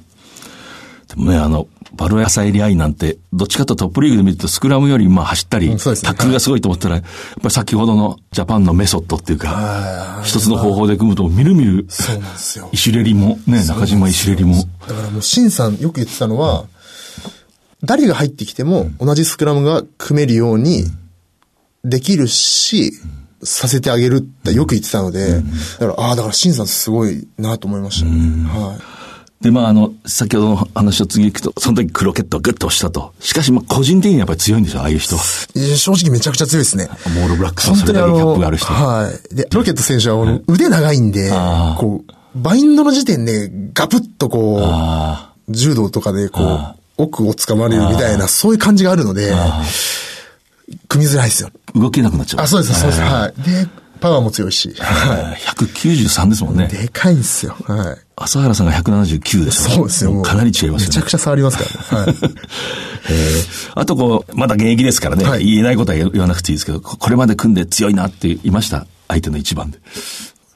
[1.16, 7.10] もね、あの、バルアサイリアイなんて、どっちかとトップリーグで見るとスクラムよりまあ走ったり、ね、タックルがすごいと思ったら、やっぱ
[7.44, 12.70] り先ほどのジャパンのメソッドっていうか、一つの方法で組むと、みるみる、そうなんですよ。
[12.72, 14.56] 石レリも、ね、中島石レリも。
[14.88, 16.66] だからもう、シンさんよく言ってたのは、
[17.84, 20.86] 誰が入ってきても同じスクラムが組めるように
[21.84, 22.94] できるし、
[23.44, 25.42] させてあげるってよく言ってたので、
[25.80, 28.48] だから、ああ、だからシンさんすごいなと思いましたね。
[28.50, 28.93] はい。
[29.44, 33.14] で、まあ、あの、先ほどの話を次行くと、その時クロケットをグッと押したと。
[33.20, 35.18] しかし、まあ、個人的にやっぱり強いんですよ、ああいう人。
[35.18, 36.88] 正直めちゃくちゃ強いですね。
[37.14, 38.68] モールブラックスのそれだけキャップがある人。
[38.68, 39.36] はい。
[39.36, 41.30] で、クロケット選手は腕長いんで、
[41.78, 44.62] こう、バインドの時点でガプッとこ
[45.50, 49.34] う、柔道とかでこう、奥を掴まれるみたいな、そういう感じがあるので、
[50.88, 51.50] 組みづらいですよ。
[51.76, 52.44] 動けなくなっちゃう。
[52.46, 53.02] あ、そうです、そうです。
[53.02, 53.42] はい。
[53.42, 53.68] で、
[54.04, 54.74] パワーも強いし。
[54.80, 55.38] はい。
[55.56, 56.68] 193ですもんね。
[56.68, 57.56] でかいんですよ。
[57.66, 57.98] はい。
[58.18, 60.22] 朝原さんが179ですそうですよ。
[60.22, 60.88] かなり違いますね。
[60.90, 61.64] めちゃくちゃ触りますか
[61.96, 62.12] らね。
[62.12, 62.16] はい。
[63.76, 68.86] あとこう、まだ現役ですからね、言えないことは言わなくていいですけど、これまで組んで強いなって言いました？
[69.08, 69.80] 相手の一番で。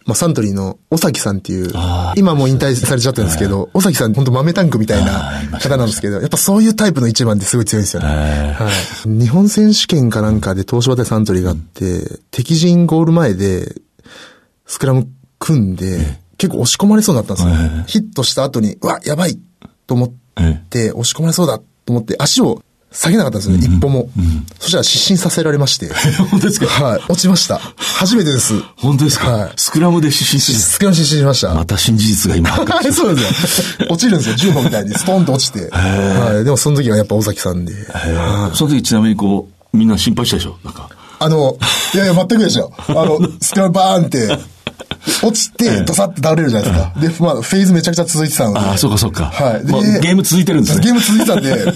[0.07, 1.71] まあ、サントリーの尾崎さんっていう、
[2.15, 8.55] 今もう引退されちゃったんですけど、尾崎さん本当豆タンクみたいな方なんですけど、やっぱそういうタイプの一番ってすごい強いんですよね。
[8.57, 8.71] は
[9.05, 9.09] い。
[9.09, 13.75] 日本選手権かなんかで東芝対サントリーがあって、敵陣ゴール前で、
[14.65, 17.83] スクラム組んで、結構押し込まれそうになったんですよ。
[17.87, 19.37] ヒットした後に、うわ、やばい
[19.87, 20.11] と思っ
[20.69, 22.61] て、押し込まれそうだと思って、足を
[22.99, 24.09] 下げなかったんですよね、一歩も。
[24.59, 25.87] そしたら失神させられまして。
[26.31, 26.65] 本当ですか？
[26.65, 27.01] はい。
[27.07, 27.59] 落ちました。
[27.77, 28.53] 初めてです。
[28.75, 29.29] 本当ですか？
[29.31, 29.51] はい。
[29.55, 31.53] スクラムで失神するスクラム失神しました。
[31.53, 32.49] また新事実が今。
[32.91, 33.87] そうですよ。
[33.89, 34.95] 落ちるんですよ、10歩みたいに。
[34.95, 35.69] ストーンと落ちて。
[35.69, 36.43] はい。
[36.43, 37.73] でもその時はやっぱ尾崎さんで。
[38.55, 40.57] その時ちなみにこう、みんな心配したでしょ？
[40.65, 40.89] なんか。
[41.19, 41.57] あの、
[41.93, 42.71] いやいや、全くでしょ。
[42.89, 44.37] あの、スクラムバーンって、
[45.23, 46.69] 落ちて、ドサって倒れるじゃない
[47.01, 47.25] ですか。
[47.25, 48.59] で、まあ、フェーズめちゃくちゃ続いてたので。
[48.59, 49.25] ああ、そうかそうか。
[49.25, 49.65] はい。
[49.65, 50.83] で、ゲーム続いてるんですね。
[50.83, 51.73] ゲーム続いてたんで、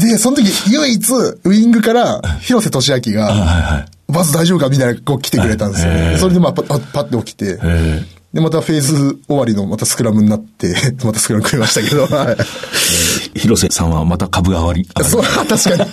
[0.00, 1.12] で、その時、唯一、
[1.44, 6.16] ウイングから、広瀬俊明が、バズ大丈夫かみたいな、こう来てくれたんですよ、ね。
[6.18, 7.58] それでまあ、パッて起きて、
[8.36, 13.38] で、またフェーズ終わりのまたスクラムになって、 またスクラム組みましたけど、 はい。
[13.38, 14.86] 広瀬さんはまた株が上がり。
[15.04, 15.90] そう、確かに。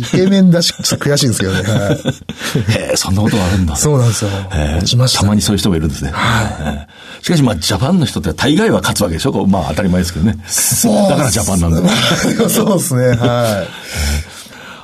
[0.00, 1.62] イケメンだし、ちょっと悔しいんですけどね。
[1.62, 1.94] はい。
[2.78, 3.76] へえ、そんなことがあるんだ。
[3.76, 4.30] そうなんですよ。
[4.50, 6.10] 落ちました、たまにそういう人もいるんですね。
[6.12, 6.72] は
[7.22, 7.24] い。
[7.24, 9.46] しかしまあ、ジャパンの人って大概は勝つわけでしょ？
[9.46, 10.36] まあ、当たり前ですけどね。
[10.48, 11.10] そう。
[11.10, 11.90] だからジャパンなんだ。
[12.48, 13.68] そうですね、はい。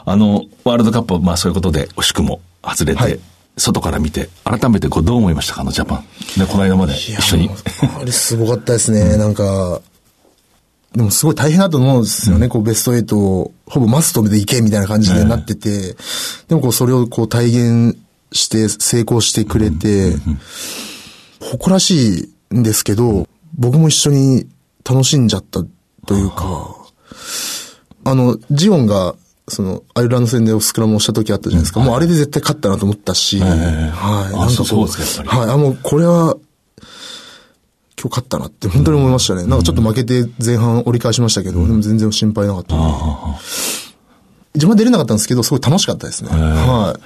[0.06, 3.18] あの、ワールドカップはまあそういうことで惜しくも外れて、はい
[3.58, 6.04] 外から見て、改めてこうどう思いましたか、あのジャパン。
[6.38, 7.50] で、この間まで一緒に。
[8.00, 9.80] あれすごかったですね、うん、なんか、
[10.94, 15.96] でもすごい大変だと思うんですよね、うん、こうベスト8をほぼマストでいけみたいな感じになってて、うん、
[16.48, 17.98] でもこうそれをこう体現
[18.32, 20.14] して成功してくれて、
[21.40, 24.48] 誇らしいんですけど、僕も一緒に
[24.88, 25.62] 楽しんじゃった
[26.06, 26.74] というか、
[28.04, 29.14] あの、ジオンが
[29.48, 31.80] その、アイルランド戦でスクラムをした時あったじゃないですか。
[31.80, 33.50] うん、もうあれで絶対勝ったなと思ったし、はい。
[33.50, 35.50] なんかそうですか、はい。
[35.50, 36.36] あ、もうこれは、
[38.00, 39.42] 今日勝ったなって本当に思いましたね。
[39.42, 42.76] うん、なんかちょっと負けて前半折り返しましたけど、うん、でも全然心配なかった
[44.54, 46.30] 自分は出れなかったんですけど、すごい楽しかったですね。
[46.30, 46.96] は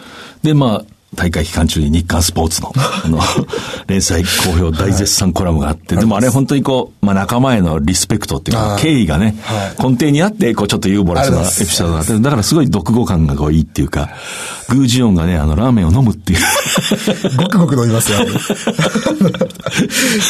[0.43, 0.47] い。
[0.47, 3.20] で、まあ、大会期間中に日刊スポーツの、 あの、
[3.87, 9.37] 連載好評大絶賛コラムがあって、でもあれ本当にこう、まあ仲間へのリスペクトっていうか、敬意がね、
[9.79, 14.09] 根底にあって、こうちょっとユーモラスなエピソードがあって、だからすごい読語感がこういいっていうか、
[14.70, 16.38] グージオンがね、あの、ラーメンを飲むっていう。
[17.37, 18.20] ごくごく飲みますよ。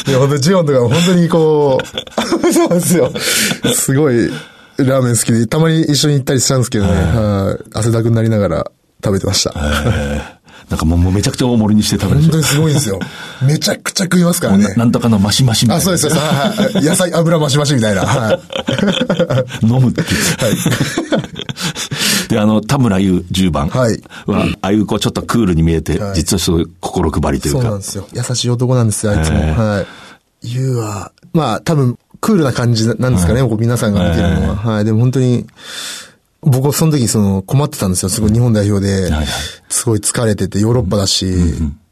[0.08, 3.12] いや、本当ジオンとか本当にこう、そうですよ。
[3.72, 4.28] すごい、
[4.78, 8.66] ラーメン好きで、たまに一緒に行ったりしたんですけどね、はい、汗だくになりながら
[9.04, 9.52] 食べてました。
[10.68, 12.98] なんかもうめちゃくちゃ大盛りにして食べる本当にすごいんですよ。
[13.42, 14.74] めちゃくちゃ食いますからね。
[14.76, 15.78] なんとかのマシマシみたいな。
[15.78, 16.84] あ、そうですはい。
[16.84, 18.02] 野菜油マシマシみたいな。
[18.02, 18.40] はい。
[19.66, 20.02] 飲むって。
[20.02, 20.10] はい。
[22.28, 27.60] で、あの、田村優10番は、はい、ああいうこうちょっとクールに見えて、はい、実はすごい心配りというか。
[27.60, 28.08] そうなんですよ。
[28.12, 29.38] 優しい男なんですよ、あいつも。
[29.38, 29.86] はい。
[30.48, 34.56] 優は、まあ多分、クールな感じなんですかね、はい、皆さんが見てるのは。
[34.56, 34.84] はい。
[34.84, 35.46] でも本当に、
[36.42, 38.08] 僕はその時その困ってたんですよ。
[38.08, 39.10] すごい日本代表で、
[39.68, 41.34] すごい疲れてて、ヨーロッパだし、っ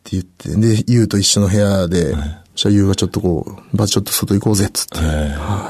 [0.02, 4.98] て言って、で、ユウと一緒の部屋で、じゃあユウがちょっとこう、バちょっと外行こうぜ、っつって。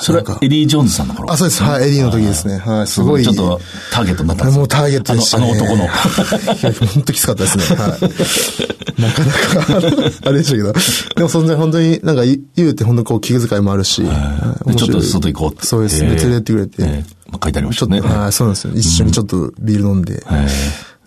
[0.00, 1.30] それはエディ・ジョーンズさんの頃？
[1.32, 1.62] あ、そうです。
[1.62, 2.58] はい、エディの時ですね。
[2.58, 3.22] はい、すごい。
[3.22, 3.60] ちょっと
[3.92, 5.52] ターゲットになったんですもうターゲットでしたね。
[5.52, 5.86] あの男の。
[6.92, 7.64] 本当きつかったですね。
[7.76, 9.00] はい。
[9.00, 10.72] なかなか、あれでしたけど。
[11.16, 14.02] でもそんな本当になんかユウって本当こう気遣いもあるし。
[14.02, 15.66] ちょっと外行こうって。
[15.66, 16.16] そうですね。
[16.16, 17.04] 連れてってくれて。
[17.30, 18.00] まあ、書いてありましたね。
[18.00, 18.72] はい、そうなんですよ。
[18.74, 20.14] 一緒にちょっとビール飲んで、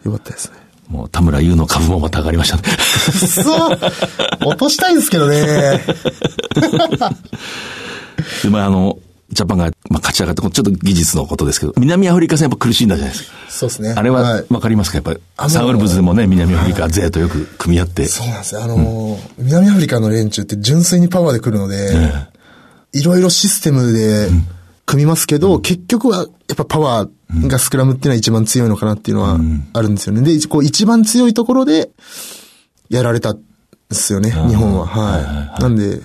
[0.05, 0.62] よかったですね。
[0.93, 2.63] もう田村優の株もまた上がりましたね。
[2.63, 3.79] そう
[4.45, 5.81] 落としたいんですけどね。
[8.43, 8.99] で、まああの、
[9.31, 13.35] ジャパンが、まあ、勝ち上がって、ちょっと技術のことですけど、南アフリカ戦やっぱ苦しんだじゃないですか。
[13.49, 13.95] そうですね。
[13.97, 14.97] あれは、わかりますか？
[14.97, 18.05] やっぱり、サンウルブズでもね、南アフリカ勢とよく組み合って。
[18.05, 18.63] そうなんですよ。
[18.63, 18.79] あのー
[19.39, 21.95] うん、南アフリカの連中って純粋にパワーで来るので、
[22.93, 24.45] いろいろシステムで、うん
[24.85, 29.39] 組みますけど、うん、結局はやっぱパワーがスクラムっていうのは一番強いのかなっていうのは
[29.73, 30.21] あるんですよね。
[30.21, 31.89] で、こう一番強いところで
[32.89, 33.37] やられたん
[33.89, 34.85] ですよね、日本は。
[34.85, 35.61] はい。
[35.61, 36.01] なんで、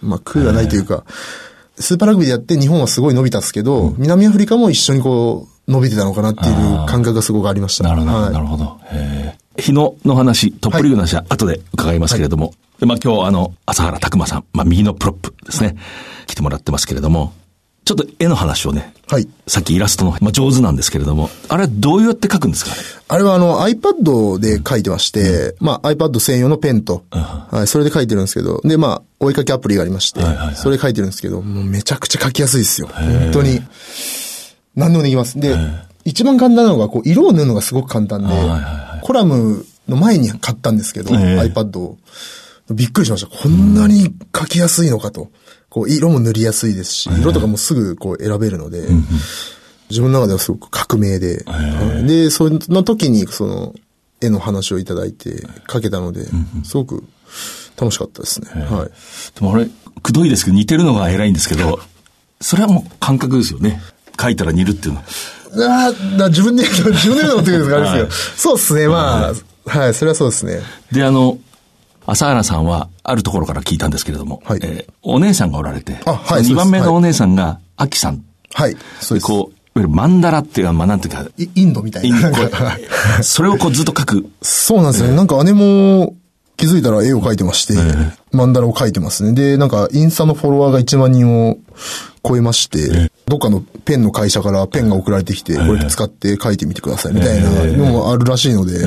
[0.00, 1.04] まあ、空がないというか、
[1.78, 7.84] スーパーラグビーでやって日本はすごい伸びたんですけど、南アフリカも一緒にこう、伸びてたのかなっていう感覚がすごくありました。
[7.84, 8.80] なるほど、なるほど。
[9.56, 15.76] 日野の話、トップリーグの話は後で伺いますけれども、はい、でまあ今日あの、朝原拓馬さん、まあ右のプロップですね、
[16.26, 17.32] 来てもらってますけれども、
[17.84, 18.94] ちょっと絵の話をね。
[19.08, 19.28] はい。
[19.46, 22.70] さっきイラストの、まあ、上手なんですけれども、あれはどうやって描くんですか
[23.08, 32.88] あれはあの iPad で描いてまして、うん、まあ iPad 専用のペンと、うん、はい、それで描いてるんですけど、でまあ、追いかけアプリがありまして、はいはいはい、それで描いてるんですけど、もうめちゃくちゃ描きやすいですよ。
[32.88, 33.60] 本当に。
[34.76, 35.38] 何でもできます。
[35.38, 35.54] で、
[36.04, 41.98] 一番簡単なのが、こう、色を塗るのがすごく簡単で、はいはいはい、コラムの前に買ったんですけど、iPad を。
[42.72, 43.26] びっくりしました。
[43.26, 45.30] こんなに書きやすいのかと。
[45.68, 48.86] こう、色も塗りやすいですし、色とかもすぐこう選べるので、
[49.88, 53.74] 自分の中ではすごく革命で、はいで、その時にその
[54.20, 56.26] 絵の話をいただいて書けたので、
[56.64, 57.04] すごく
[57.76, 58.48] 楽しかったですね。
[58.64, 58.90] はい。
[59.38, 59.66] でもあれ、
[60.02, 61.80] くどいですけど似てるのが偉いんですけど、
[62.40, 63.80] それはもう感覚ですよね。
[64.20, 65.04] 書いたら似るっていうのは。
[65.54, 65.92] あ
[66.24, 68.36] あ、自分で、自分で言うのって言うんですか、あれですけど。
[68.36, 69.32] そうですね、ま
[69.66, 70.60] あ、はい、それはそうですね。
[70.90, 71.38] で、あの、
[72.06, 78.24] 朝原さんは、あるところから聞いたんですけれども、はい、えー、お姉さんがおられて、あ、はい、2番目のお姉さんが、あきさん。
[78.54, 79.26] はい、そうです。
[79.26, 81.26] こう、いわゆるマンダラっていうか、まあ、なんていうか。
[81.36, 82.32] インドみたいな。
[83.22, 84.26] それをこうずっと書く。
[84.42, 85.16] そうなんですよね。
[85.16, 86.14] なんか姉も、
[86.56, 87.74] 気づいたら絵を描いてまして、
[88.30, 89.32] マンダラを描いてますね。
[89.32, 91.58] で、なんか、インスタのフォロワーが1万人を
[92.24, 98.78] 超えまして、どっかのペンの会社からペンが送られてきて、これ使って書いてみてくださいみたいなのもあるらしいので、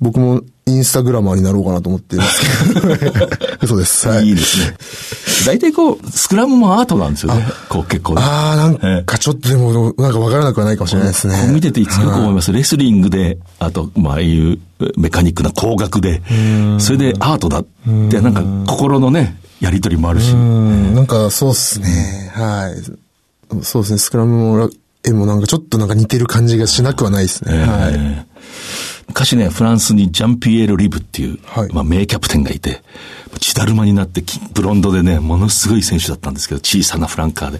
[0.00, 3.28] 僕もインスタグラマーになろうかなと思ってるんですけど。
[3.62, 4.08] 嘘です。
[4.08, 4.28] はい。
[4.28, 4.76] いいですね。
[5.46, 7.46] 大体こう、スクラムもアートなんですよね。
[7.68, 11.48] こう結構、ああ、なんかちょっとでも、なんかわからなくはないかもしれないですね。
[11.52, 12.52] 見てていつも思います。
[12.52, 14.58] レスリングで、あと、まあ、ああいう
[14.96, 16.22] メカニックな工学で、
[16.78, 17.66] それでアートだっ
[18.10, 20.32] て、なんか心のね、やりとりもあるし。
[20.34, 22.32] なんかそうっすね。
[22.34, 23.62] はい。
[23.62, 23.98] そうですね。
[23.98, 24.70] スクラムも、
[25.04, 27.58] 絵もなんかちょっとなんか似てる感じがしなくはないですね。
[27.64, 28.26] はい。
[29.10, 32.82] 昔ね、フランスにジャンピエール・リブっていう、はい、まあ名キャプテンがいて、
[33.40, 34.22] 血だるまになって
[34.54, 37.58] ブロンドでね、ものすごい選手だったんですけど、小さなフランカーで。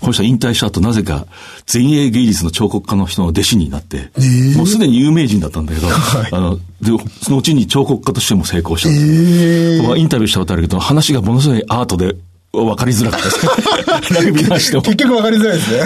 [0.00, 1.26] この人は引退した後、なぜか
[1.72, 8.88] 前衛芸術の彫刻家の人の弟子になって、えー、もうすでに有名人だったんだけど、はい、あの、で、そのうちに彫刻家としても成功した。
[8.88, 12.14] えー、インタビューしたことあるけど、話がものすごいアートで
[12.54, 14.14] わかりづら かったです。
[14.14, 15.80] ラグビーの話結局わかりづらいですね。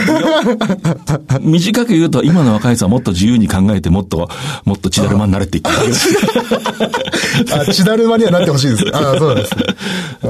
[1.41, 4.29] 短く言うと、今の若い人はもっと自由に考えて、もっと、
[4.65, 8.85] もっと血だるまになれって言ってあ、血だるまにはなってほしいです。
[8.93, 9.53] あそうです、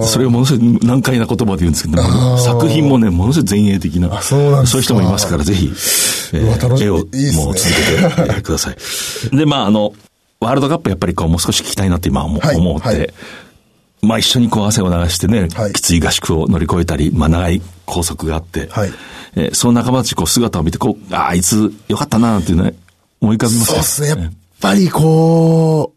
[0.13, 4.21] それをものすごい難解な言葉で言うんですけど、作品もね、ものすごい前衛的な。
[4.21, 5.73] そうなんそういう人もいますから、ぜひ、
[6.35, 7.67] えー、絵をもう続
[8.27, 9.37] けてください。
[9.37, 9.95] で、まあ、あの、
[10.41, 13.11] ワールドカップやっぱりこう、もう少し聞きたいなって今思って、はいはい
[14.07, 18.91] まあ一緒にこう汗を流してね、はい、きつい合宿を乗り越えたり、まあ長い拘束があって、はい、
[19.35, 22.75] えー、その仲間たちこう姿を見て、こう、ああ、いつよかったな、っていうね、
[23.21, 24.09] 思い浮かびますそうですね。
[24.09, 25.97] やっぱりこう、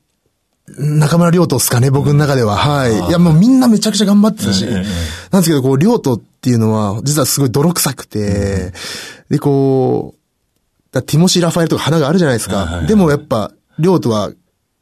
[0.78, 2.56] 中村亮斗っすかね、僕の中では。
[2.56, 2.94] はい。
[2.94, 8.74] いや、もうみんなめちゃくちゃ頑張ってたし、なんですけど、こう、亮斗っていうのは、実はすごい泥臭くて、
[9.30, 10.16] で、こ
[10.94, 12.82] う、ティモシー・ラファエルとか花があるじゃないですか。
[12.88, 14.32] でもやっぱ、亮斗は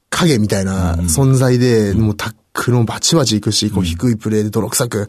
[0.10, 5.08] 影みたいな存在で、もうタックルもバチバチいくし、こう低いプレーで泥臭く、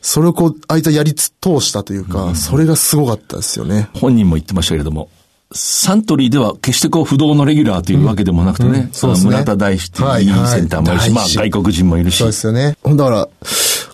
[0.00, 3.88] それをこう、あいつはやり通したというか、それがすごかったですよね。
[3.94, 5.08] 本人も言ってましたけれども、
[5.52, 8.76] サントリーでは決してこう不動のレギュラーというわけでもなくてね、うん。
[8.76, 9.30] うん、そうですね。
[9.30, 10.46] 村田大志っていういい。
[10.46, 12.18] センターもいるし、まあ外国人もいるし。
[12.18, 12.76] そうですよね。
[12.84, 13.28] だから、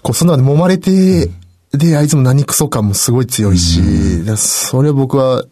[0.02, 1.30] こう、その中で揉まれて、
[1.72, 5.44] で、あいつも何クソ感もすごい強いし、うん、それ僕は、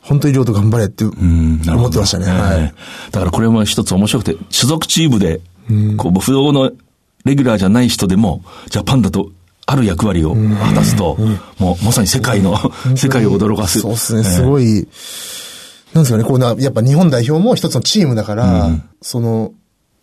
[0.00, 2.26] 本当に亮と頑張れって思ってましたね。
[2.26, 2.74] はい。
[3.10, 5.40] だからこれも一つ面白くて、所属チームで、
[5.96, 6.72] こう、不動の
[7.24, 9.30] レギュラーじゃない人でも、ジャパンだと
[9.66, 11.16] ある役割を果たすと、
[11.58, 12.56] もうまさに世界の、
[12.96, 13.80] 世界を驚かす。
[13.80, 14.86] そうですね、すごい、
[15.92, 18.70] なんですかね、こうな、やっぱ日本代表も一つのチームだから、
[19.02, 19.52] その、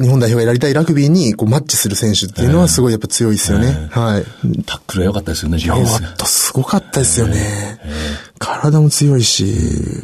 [0.02, 3.90] 日本代表がやりたいラグビーにこうマッチする選手っていうのはすごいやっぱ強いですよね。
[3.92, 4.26] はい。
[4.66, 7.80] タックルは良かったですよね、良かった、すごかったですよね。
[8.44, 9.46] 体も強いし、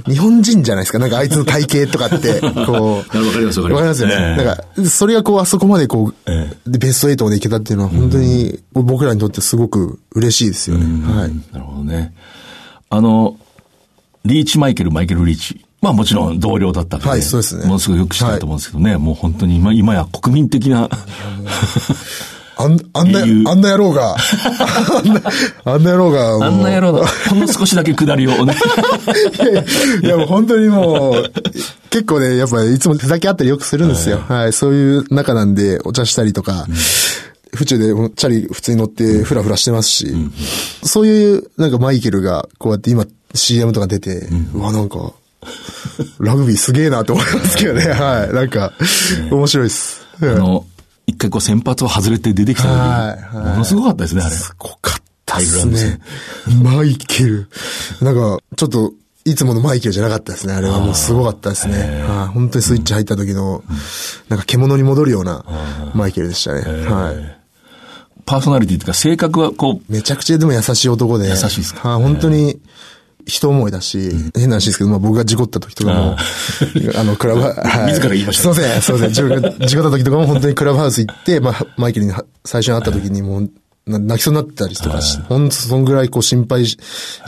[0.07, 3.17] 日本人じゃないですか、なんかあいつの体型とかって、 こう。
[3.17, 4.03] わかりますわかります。
[4.03, 4.15] よね。
[4.37, 6.31] なんか、それがこう、あそこまでこう、
[6.71, 10.85] で、ベスト8までいけたっていうのは本当に僕らにとってすごく嬉しいですよね。
[11.05, 11.31] はい。
[11.51, 12.13] なるほどね。
[12.89, 13.35] あの、
[14.23, 15.65] リーチマイケル、マイケル・リーチ。
[15.81, 17.65] まあもちろん同僚だったので、はい、そうですね。
[17.65, 20.89] ものすごくよく知ったと思うんですけどね、はい、もう本当に今今や国民的な
[22.61, 25.21] あん、 あんな、あんな野郎が、あんな、
[25.63, 28.53] あんな野郎が、あんな野郎が、ほんの少しだけ下りをね。
[29.39, 29.45] い。
[29.55, 29.63] や、
[30.03, 31.31] いやもう本当にもう、
[31.89, 34.21] 結構ね、やっぱいつも手先あったりよくするんですよ。
[34.27, 36.75] はい、そういう中なんで、お茶したりとか、うん。
[37.55, 40.31] 府中でチャリ普通に乗ってフラフラしてますし、うん、
[40.83, 45.13] そういうなんかマイケルがこうやって今 CM とか出て、うん、うわ、なんか、
[46.19, 47.85] ラグビーすげえなと思いますけどね。
[47.93, 48.33] はい。
[48.33, 48.73] なんか、
[49.31, 50.01] 面白いです。
[50.21, 50.65] あの、
[51.09, 54.35] 一回こう先発を外れて出てきた時、はいはい、ものすごかったですね、あれ。
[54.35, 55.99] すごかったですね。
[56.63, 57.49] マイケル。
[58.01, 58.93] なんか、ちょっと、
[59.25, 60.53] いつものマイケルじゃなかったですね。
[60.53, 62.03] あれはもうすごかったですね。
[62.03, 63.63] は本当にスイッチ入った時の、
[64.29, 65.45] なんか獣に戻るような
[65.93, 66.61] マイケルでしたね。
[66.61, 67.39] はい。
[68.25, 69.91] パーソナリティというか性格はこう。
[69.91, 71.29] めちゃくちゃでも優しい男で。
[71.29, 71.89] 優しいですか？
[71.89, 72.59] は本当に、
[73.29, 76.17] 人思いだし、変な話ですけど、まあ僕が事故った時とかも、
[76.95, 77.53] あ の、クラブ、は
[77.89, 77.93] い。
[77.93, 79.09] 自ら言いました、すいません、すいません。
[79.09, 82.13] 自分が事故った時とかも本当にクラブハウス行って、まあ、マイケルに
[82.45, 83.49] 最初に会った時にもう、
[83.87, 86.77] 泣きそうになってたりとかし、ほんとそんぐらいこう心配し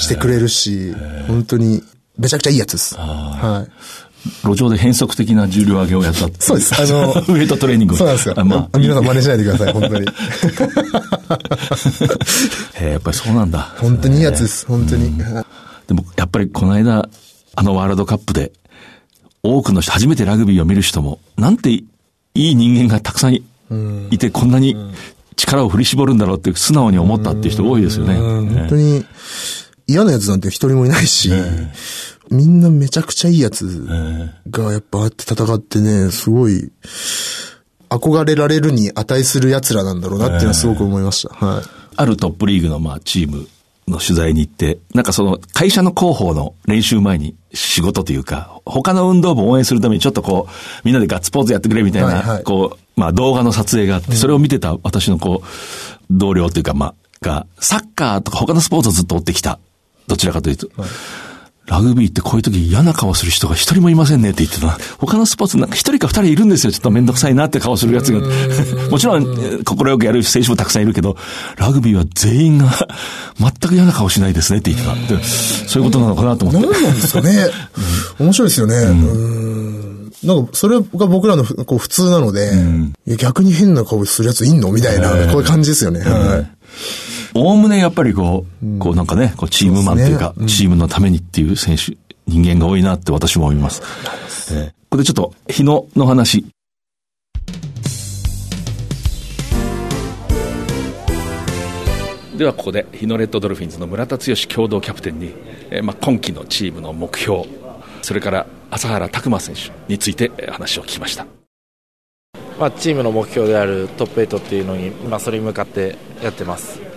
[0.07, 0.93] てくれるし、
[1.27, 1.81] 本当に
[2.17, 2.95] めちゃくちゃいいやつです。
[2.95, 3.71] はい。
[4.43, 6.79] 路上で変則的な重量上げをやったそうです。
[6.79, 8.35] あの、 ウエイトトレーニングそうなんですよ。
[8.45, 10.05] まあ、皆さん真似しないでください、本当に。
[12.75, 13.73] へやっぱりそうなんだ。
[13.77, 15.11] 本当にいいやつです、本当に。
[15.91, 17.09] でも、やっぱりこの間、
[17.53, 18.53] あのワールドカップで、
[19.43, 21.85] 多くの人、初めてラグビーを見る人も、なんてい
[22.33, 24.77] い人間がたくさんいて、こんなに
[25.35, 28.15] 力を振り絞るんだろうって素直に思ったっていう人多いですよね。
[28.15, 29.03] 本当に
[29.85, 31.29] 嫌なやつなんて一人もいないし、
[32.29, 33.85] みんなめちゃくちゃいいやつ
[34.49, 36.71] がやっぱあって戦ってね、すごい、
[37.89, 41.35] 憧れられるに値する奴らなんだろうなっていうのはすごく思いました。
[41.35, 41.63] はい。
[41.97, 43.45] あるトップリーグのまあチーム
[43.91, 50.51] の取材に行って、なんかその会社の広報の練習前に仕事というか、他の運動部を応援するためにちょっとこう、
[50.83, 55.47] みんなでガッツポーズやってくれみたいな、はいはい、こう、まあ動画の撮影があって、それを見てた私のこう、
[56.09, 59.59] 同僚というかまあ、が、サッカーとか他のスポーツをずっと追ってきた。
[60.07, 60.69] どちらかというと。
[60.81, 60.89] はい
[61.71, 64.77] ラグビーってこういう時嫌な顔する人が一人もいませんねって言ってた。
[64.97, 66.73] 他のスポーツなんか一人か二人いるんですよ。
[66.73, 68.19] ちょっとめんどくさいなって顔するやつが。
[68.91, 71.15] もちろん、心よくやる選手もたくさんいるけど、
[71.55, 72.69] ラグビーは全員が
[73.39, 75.23] 全く嫌な顔しないですねって言ってた。
[75.23, 76.69] そういうことなのかなと思って。
[76.69, 77.47] 何なんですかね。
[78.19, 78.75] 面白いですよね。
[78.75, 86.01] うんなんか、それが僕らのこう普通なので、うん、逆に変な顔するやついんのみたいな、こういう感じですよね。
[86.01, 86.61] はい
[87.33, 93.81] おおむねやっぱりこう、こうなんかね、こうチームマンというか、チームのためにっていう選手、人間が多いなって私も思います。
[94.53, 96.45] えー、これちょっと、日野の話。
[102.37, 105.31] ではここで日野レッドドルフィンズの村田剛共同キャプテンに、
[105.69, 107.43] えーまあ、今季のチームの目標
[108.01, 111.27] それから朝原拓磨選手について話を聞きました、
[112.59, 116.90] まあ、チームの目標であるトップ8っていうのに、まあ、それに向かってやってます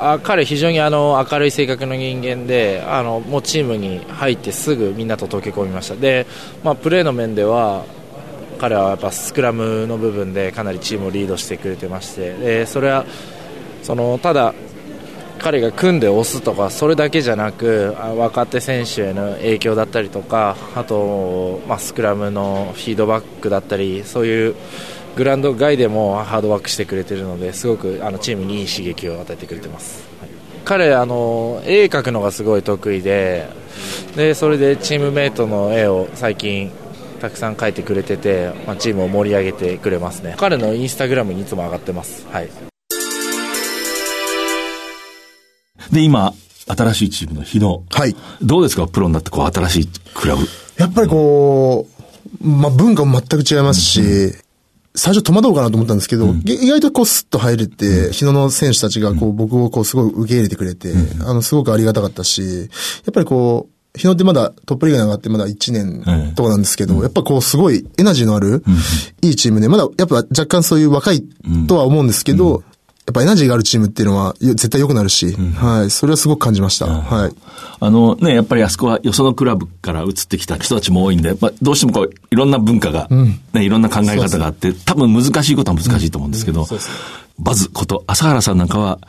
[0.00, 5.96] あ彼、非常にあの明るい性格の人間であのもうチームに入ってすぐみんなと溶け込みました。
[5.96, 6.26] で、
[6.64, 7.84] まあ、プレーの面では
[8.58, 12.34] 彼はやっぱスクラムの部分でかなりチームをリードしてくれてまして。
[12.34, 13.04] でそれは
[13.82, 14.54] そのただ
[15.40, 24.54] 彼が組んで押すとかそれだけじゃなく若手選手への影響だったりとかあと、まあ、スクラムのフィードバックだったりそういう
[25.20, 30.30] グラウンド外でもハードワークしてくれているのですごくあのチームにいい刺激を与えてくれてます、はい、
[30.64, 33.50] 彼あの絵描くのがすごい得意で
[34.16, 36.72] でそれでチームメイトの絵を最近
[37.20, 40.36] たくさん描いてくれてて、まあ、チームを盛り上げてくれますね。
[40.38, 42.48] 彼のインスタグラムにいつも上がってます、はい、
[45.92, 46.32] で今
[46.66, 48.86] 新しいチームの日野、はい、どうですか？
[48.88, 50.46] プロになってこう新しいクラブ。
[50.78, 51.86] やっぱりこ
[52.42, 54.49] う、まあ、文化も全く違いますし、うん
[54.94, 62.66] 最初戸惑うかなと思ったんですけど、うん、意外とこうスッと入れて、うん、日野の選手たちがこう僕をこうすごい受け入れてくれて、うん、あの、すごくありがたかったし、や
[63.10, 68.62] っぱりこう、日野ってまだトップリーグに上がってまだ1年とかなんですけど、やっぱこうすごいエナジーのある、
[69.20, 71.24] いいチームで、まだやっぱ若干そういう若い
[71.66, 72.62] とは思うんですけど、
[73.10, 75.90] やっぱエナジーがあるチームっていうのは絶対良くなるし、うん、はい。
[75.90, 76.86] それはすごく感じました。
[76.86, 77.32] うん、はい。
[77.80, 86.68] あのね、やっぱりあそこはよそのクラブから移ってきた人たちも多いんで、まあ、どうしてもこう、いろんな文化が、うん、ね、いろんな考え方があって、多分難しいことは難しいと思うんですけど、
[87.40, 89.00] バズこと朝原さんなんかは、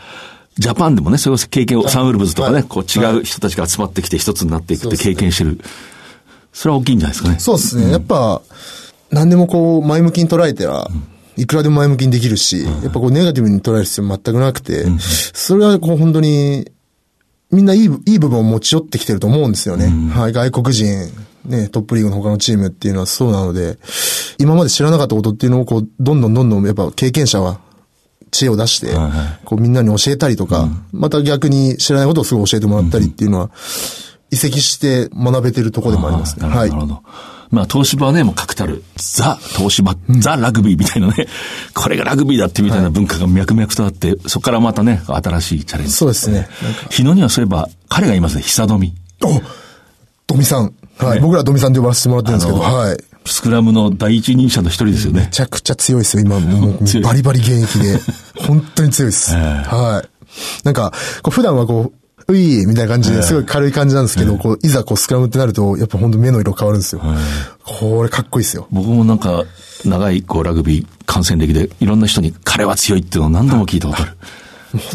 [0.58, 5.60] ジャパンでもね、そういう経験を、サンウルブズとかね、こう違う人たちが集まってきて一つになっていくって経験してる。
[6.54, 7.40] それは大きいんじゃないですかね。
[7.40, 7.92] そうですね。
[7.92, 8.42] やっぱ、
[9.12, 10.90] 何でもこう、前向きに捉えては、
[11.38, 16.70] いくらでも前向きにできるし、やっぱこうネガティブに捉える必要全くなくて、それはこう本当に、
[17.52, 19.88] みんないい、いい部分を持ち寄ってきてると思うんですよね。
[20.14, 21.12] はい、外国人、
[21.46, 23.78] ね、トップリーグの他のチームっていうのはそうなので、
[24.38, 27.60] 今まで知らなかったことっていうのをこう、どんどんどんどんやっぱ経験者は
[28.32, 28.94] 知恵を出して、
[29.46, 33.52] こうみんなに教えたりとか、また逆に知らないことをすぐ教えてもらったりっていうのは、
[34.32, 36.48] 移籍して学べてるところでもありますね。
[36.48, 36.70] はい。
[36.70, 37.04] なるほど。
[37.52, 41.28] まあ、東芝はね、もう確たる、ザ、東芝、うん、ザ・ラグビーみたいなね、
[41.76, 45.94] これがラグビーだってみたいな文化が脈々とあって、はい、そこからまたね、新しいチャレンジ。
[45.94, 46.48] そうですね。
[46.90, 48.94] 日野にはそういえば、彼がいますね、久富。
[49.24, 49.42] お
[50.28, 50.74] ドミさん。
[50.98, 52.98] はい、ね、僕らドミさんで呼ばせてもらってるんですけど、はい。
[53.26, 55.22] スクラムの第一人者の一人ですよね。
[55.22, 56.40] めちゃくちゃ強いですよ、今。
[56.40, 58.00] もう、バリバリ現役で。
[58.48, 59.36] 本当に強いです。
[59.36, 60.10] はい。
[60.64, 62.01] なんか、こう普段はこう、
[62.32, 67.02] ういみたいな感じですごい軽い感じなんですけど、こう、いざこうスクラムってなると、やっぱ本当目の色変わるんですよ。
[67.64, 68.68] これかっこいいですよ。
[68.72, 69.44] 僕もなんか、
[69.86, 74.18] 長いこうラグビー観戦歴で、いろんな人に彼は強いっていうのを何度も聞いたことある。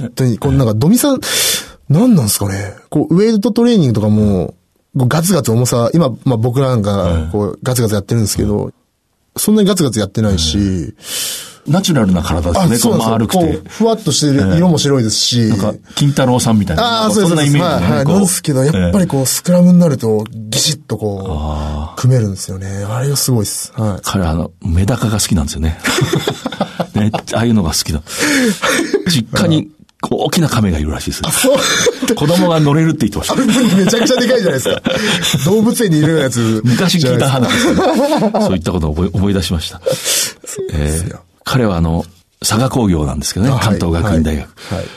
[0.00, 1.20] 本当に、このなんか、ドミさん、
[1.88, 2.74] 何なんですかね。
[2.88, 4.54] こう、ウェイトトレーニングとかも、
[4.96, 8.72] ガツガツ重さ、今、まあ僕らなんか、こう、ガツガツやってるんですけど、
[9.36, 10.94] そんなにガツガツやってないし、
[11.68, 13.60] ナチュラルな体ですね、こう丸くて。
[13.68, 15.48] ふわっとしてる、色も白いですし。
[15.48, 17.02] なんか、金太郎さんみたいな。
[17.02, 17.28] ああ、そうです。
[17.28, 17.64] そんなイメージ、ね。
[17.64, 18.04] はい、はい。
[18.04, 22.84] なんですけど、やっぱりこう、スクラムになると、ギシッとこう、組めるんですよね。
[22.88, 23.72] あれがすごいです。
[23.74, 24.00] はい。
[24.04, 25.78] 彼あの、メダカが好きなんですよね。
[26.94, 28.02] ね、ああいうのが好きだ。
[29.06, 29.68] 実家に
[30.10, 31.22] 大きな亀がいるらしいです。
[32.14, 33.76] 子供が乗れるって言ってました。
[33.76, 34.82] めちゃくちゃでかいじゃないですか。
[35.50, 36.60] 動物園にいるやつ。
[36.64, 39.80] 昔聞いた話ですけど、 そういったことを思い出しました。
[40.72, 41.16] えー、
[41.46, 42.04] 彼はあの、
[42.40, 44.46] 佐賀工業なんですけどね、関東学院大学。
[44.46, 44.84] はいはい。
[44.84, 44.88] はい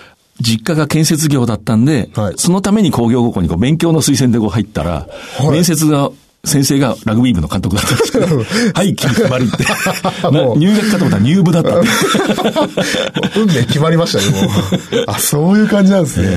[0.42, 5.06] 実家が建設業だったんで、はい、そのために工業高校にこう勉強の推薦でこう入ったら、
[5.38, 6.12] はい、面接が
[6.46, 8.26] 先生がラグビー部の監督だったんですけど、
[8.74, 9.66] はい、君決まりって。
[10.58, 11.76] 入学かと思ったら入部だった
[13.38, 14.50] 運命決まりましたね、もう。
[15.08, 16.28] あ、そういう感じなんですね。
[16.30, 16.34] え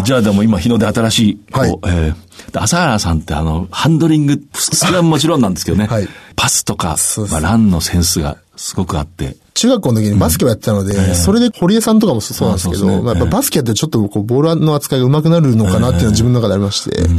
[0.00, 6.96] ー、じゃあでも今日の出新しい、こう、はい、えー、朝原さんってあの、ハンドリング、それはもちろんなんですけどね、はい、パスとか、
[7.30, 17.18] まあ、ランのセンスがすごくあって、中学校の時にバスケをやってたので、うん、それで堀江さんとかもそうなんですけど、ね、まあ、やっぱバスケやってちょっとこうボールの扱いが上手くなるのかなっていうのは自分の中でありまして、うん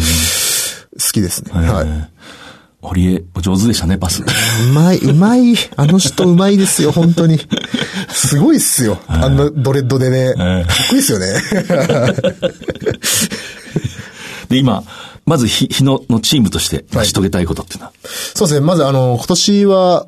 [0.98, 1.52] 好きですね。
[1.54, 1.88] はい。
[2.82, 4.24] 堀江、お上手でしたね、パス。
[4.24, 4.26] う
[4.74, 5.56] まい、うまい。
[5.76, 7.40] あの人うまいですよ、本当に。
[8.10, 9.00] すごいっすよ。
[9.08, 10.34] あんなドレッドでね。
[10.34, 11.28] かっこいいっすよね。
[14.50, 14.84] で、今、
[15.26, 18.66] まず日、日野のチームとして成し遂げたいことっていうのは、はい、そうですね。
[18.66, 20.08] まずあの、今年は、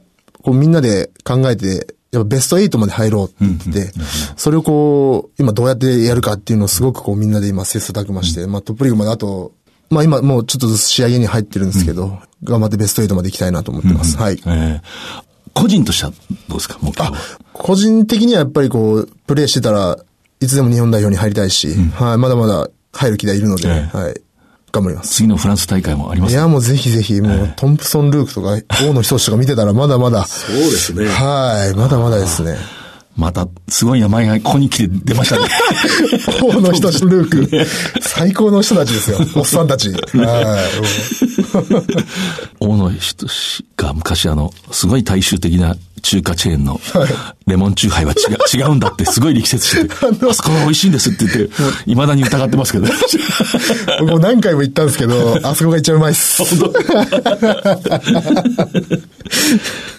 [0.49, 3.93] こうみんなで考えて、やっぱベスト8まで入ろうって言って、
[4.35, 9.53] それをこう、今どうやってやるかっていうのをすごくこうみんなで今切磋琢磨して、まあトップリーグまであと
[9.89, 14.17] まあ今もうちょっとずつ仕上げに入ってるんですけど、うん、頑張ってベスト8まで行きたいなと思ってます。
[14.17, 14.41] うん、はい。
[14.45, 14.81] えー、
[15.53, 16.11] 個人としては
[16.47, 17.17] どうですか目標
[17.53, 19.97] 個人的にはやっぱりこう、プレーしてたら
[20.39, 24.21] いつでも日本代表に入りたいし、うん、はい、まだまだ入る気でいるので、えー、はい。
[24.71, 25.15] 頑張ります。
[25.15, 28.49] 次のフランス大会もありますいや、もうぜひぜひ、もう、トンプソン・ルークとか、
[28.83, 30.25] 大野仁とか見てたら、まだまだ。
[30.25, 31.07] そうですね。
[31.07, 32.57] はい、まだまだですね。
[33.19, 35.47] また、すごい名前がここに来て出ましたね。
[36.41, 37.67] 大野仁ルーク。
[38.01, 39.17] 最高の人たちですよ。
[39.35, 39.89] おっさんたち。
[39.89, 39.99] はい。
[42.61, 43.27] 大野仁
[43.75, 46.79] が昔あの、すごい大衆的な中華チェーンの
[47.47, 49.93] レモンチューハイは違う 違うんだってすごい力説してて、
[50.29, 51.49] あそこが美味しいんですって言って、
[51.85, 52.87] 未だに疑ってますけど。
[53.99, 56.43] 僕 も何回も言ったんですけど、あそこが一番うまいっす。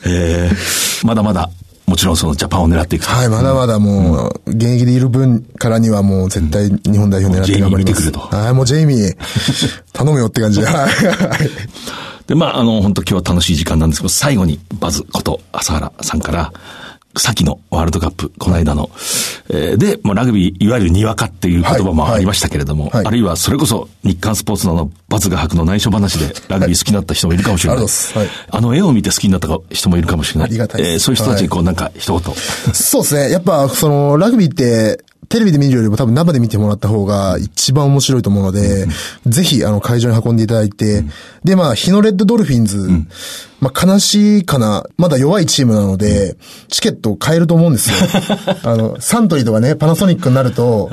[0.04, 1.50] え ー、まだまだ
[1.90, 8.12] もちろんそのジャパンを狙っていくはい、まだまだもう、現役でいる分からにはもう絶対日本代表狙って頑張ります。
[8.12, 9.16] はい、もうジェイミー、
[9.92, 10.68] 頼むよって感じで。
[12.30, 12.34] はい。
[12.34, 16.52] で、まあ、あの、本当今日は楽しい時間なんですけど、最後にバズこと朝原さんから、
[17.16, 18.88] 先のワールドカップ、この間の、
[19.48, 27.84] えー、で、もうラグビー、いわゆるにわかっていう言葉もありましたけれども、はいはい、あるいはそれこそ日刊スポーツのバズ画伯の内緒話で ラグビー好きになった人もいるかもしれない。
[27.84, 27.88] はい、
[28.50, 30.50] あの絵を見て好きになった人もいるかもしれない。
[30.50, 32.34] ありがたいえー、そういう人たちにこうなんか一言。
[32.72, 33.30] そうですね。
[33.32, 38.86] やっぱそのラグビーって、テレビで見るよりも多分生で見てもらった方が一番面白いと思うので、
[39.24, 41.10] うん、ぜひあの会場に運んでいただいて、うん、
[41.44, 43.08] でまあ日のレッドドルフィンズ、うん、
[43.60, 46.36] まあ悲しいかな、まだ弱いチームなので、
[46.68, 47.96] チケット買えると思うんですよ。
[48.64, 50.90] あの、サントリーとかね、パナソニックになると、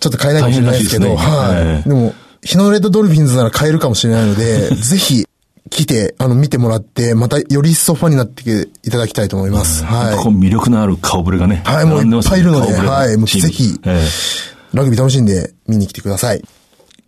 [0.00, 1.88] ちょっと買えないかもしれないですけど、ね、はい。
[1.88, 5.24] でも、日のレッドドルフィンズなら買えるかもしれないので、 ぜひ、
[5.70, 8.42] 来て、あの、見てもらって、またより一層ファンになって
[8.82, 9.84] いただきたいと思います。
[9.84, 10.16] はい。
[10.16, 11.62] こ魅力のある顔ぶれがね。
[11.64, 16.42] はい、もういっぱいいるので、はい、もうぜひ、えー、ラグビー楽しんで見に来てください。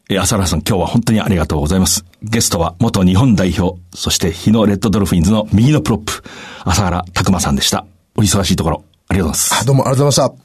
[0.08, 2.04] え、浅原さん今日は本当にありがとうございます。
[2.22, 6.22] ゲストは元日本代表、そして日野レッドドルフィンズの右のプロップ、
[6.64, 7.86] 浅原拓真さんでした。
[8.16, 9.66] お忙しいところ、ありがとうございます。
[9.66, 10.42] どうもありがとうございました。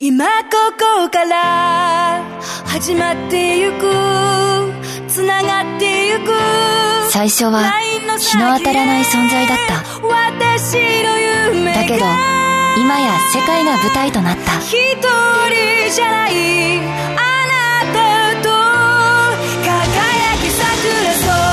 [0.00, 0.32] 今こ
[1.06, 2.24] こから
[2.66, 4.71] 始まってゆく
[5.12, 6.32] つながってゆく。
[7.10, 7.70] 最初は
[8.18, 9.84] 日の当たらない存在だった。
[10.06, 10.72] 私
[11.04, 11.18] の
[11.52, 12.06] 夢だけど
[12.80, 14.58] 今や世界が舞台となった。
[14.60, 15.04] 一人
[15.94, 16.80] じゃない。
[16.80, 17.20] あ
[17.52, 18.48] なたと
[19.60, 21.12] 輝き桜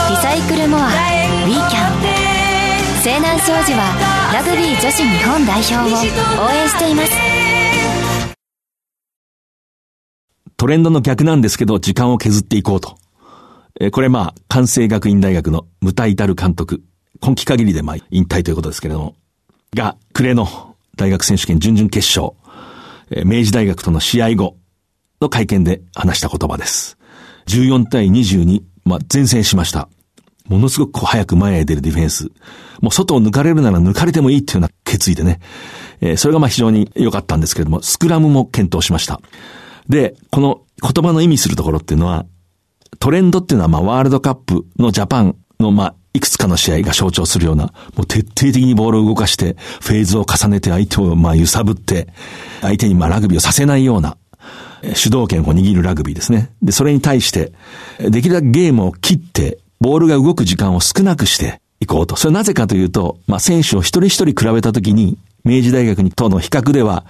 [0.09, 1.99] リサイクルモアウィーキャン
[3.03, 5.79] 西南商事はラグビー女子日本代表を
[6.45, 7.11] 応援しています。
[10.55, 12.98] トレンドの逆なんですけど、時間を削っていこうと。
[13.91, 16.83] これまあ、関西学院大学の無体たる監督、
[17.21, 19.15] 今季限りでまあ、引退ということですけれども、
[19.73, 22.35] が、暮れの大学選手権準々決勝、
[23.25, 24.57] 明治大学との試合後
[25.21, 26.97] の会見で話した言葉です。
[27.47, 29.87] 14対22、まあ、前線しました。
[30.49, 32.29] ものすごく早く前へ出るディフェンス。
[32.81, 35.39] もう外を抜かれるなら抜かれてもいいっていうような決意でね。
[36.01, 39.21] えー、それがまあ非常に良かったんですけれども、スクラムも検討しました。
[39.87, 42.25] で、この言葉の意味するところっていうのは、
[42.97, 52.07] トレンドっていうのはまあワールドカップのジャパンのまあいくつかの試合が象徴するような、もう徹底的にボールを動かして、フェーズを重ねて相手をまあ揺さぶって、
[52.61, 54.17] 相手にまあラグビーをさせないような、
[54.95, 56.51] 主導権を握るラグビーですね。
[56.61, 57.53] で、それに対して、
[57.99, 62.15] できるだけゲームを切って、ボールが動く時間を少なくしていこうと。
[62.15, 67.05] それはなぜかというと、まあ選手を一人一人比べたときに、明治大学にとの比較では、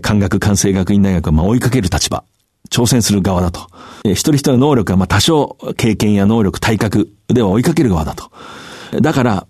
[0.00, 2.24] 関学関西学院大学はまあ追いかける立場、
[2.68, 3.66] 挑戦する側だと。
[4.04, 8.30] 一人一人の能力はまあ多少経験や能力、体格では追いかける側だと。
[9.00, 9.46] だから、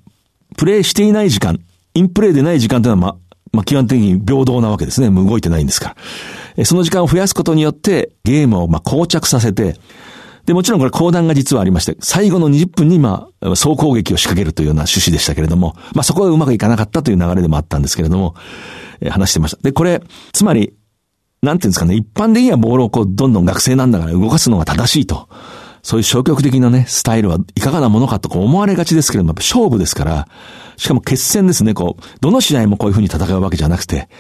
[0.56, 1.60] プレイしていない時間、
[1.94, 5.10] インプレイでない時間というのはまあ、まあ基本的に平等なわけですね。
[5.10, 5.96] もう動いてないんですか
[6.56, 6.64] ら。
[6.64, 9.76] その時間を増やすことによってゲームをまあ膠着させて、
[10.46, 18.34] で、もちろんこれ講談が実はありまして、最後の20分にまあ、総攻撃を仕掛けるというような趣旨でしたけれども、まあそこはうまくいかなかったという流れでもあったんですけれども、
[19.00, 19.62] え、話してました。
[19.62, 20.02] で、これ、
[20.32, 20.74] つまり、
[21.42, 25.28] なんていうんですかね、一般的にはボールをこう、どんどん学生なんだから動かすのが正しいと。
[25.82, 30.28] そういう消極的なね、スタイルはいかがなものかと思われがちですけれども、勝負ですから、
[30.76, 34.10] しかも決戦ですね、こう、どの試合もこういう風に戦うわけじゃなくて、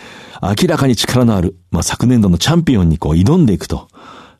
[0.40, 3.88] 明らかに力のある、まあ昨年度のチャンピオンにこう挑んでいくと。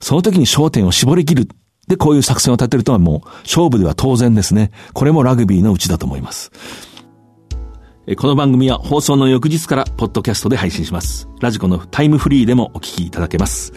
[0.00, 1.48] その時に焦点を絞り切る。
[1.86, 4.70] で、こういう作戦を立てるとはもう、勝負では当然ですね。
[4.94, 6.50] これもラグビーのうちだと思います。
[8.16, 11.28] この番組は放送の翌日からポッドキャストで配信します。
[11.40, 13.72] ラジコのタイムフリーでもお聞きいただけます。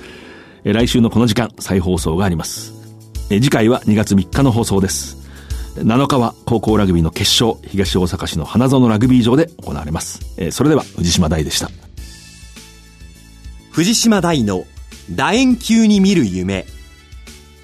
[0.63, 2.73] 来週のこの時間、再放送があります。
[3.29, 5.17] 次回は2月3日の放送です。
[5.75, 10.21] 7日は高校ラグビーの決勝、東大阪市の花園ラグビー場で行われます。
[10.51, 11.69] それでは藤島大でした。
[13.71, 14.65] 藤島大の
[15.13, 16.65] 楕円球に見る夢。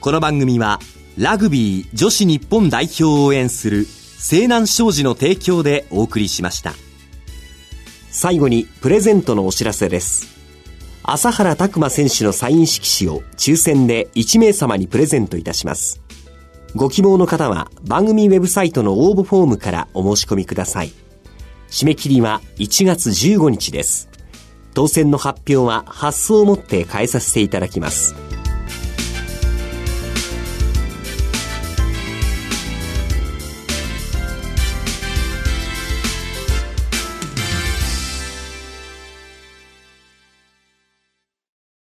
[0.02, 0.80] この番組は
[1.18, 3.88] ラグビー女子日本代表を応援する
[4.22, 6.74] 西南商事の提供でお送りしました。
[8.12, 10.28] 最後にプレゼントのお知らせです。
[11.04, 16.02] 朝原拓馬選手のサイン色紙を抽選で1名様にプレゼントいたします。
[16.76, 20.92] ご希望の方は番組ウェブサイトの応募フォームからお申し込みください。
[21.70, 24.10] 締め切りは1月15日です。
[24.74, 28.16] 当選の発表は発送をもって変えさせていただきます。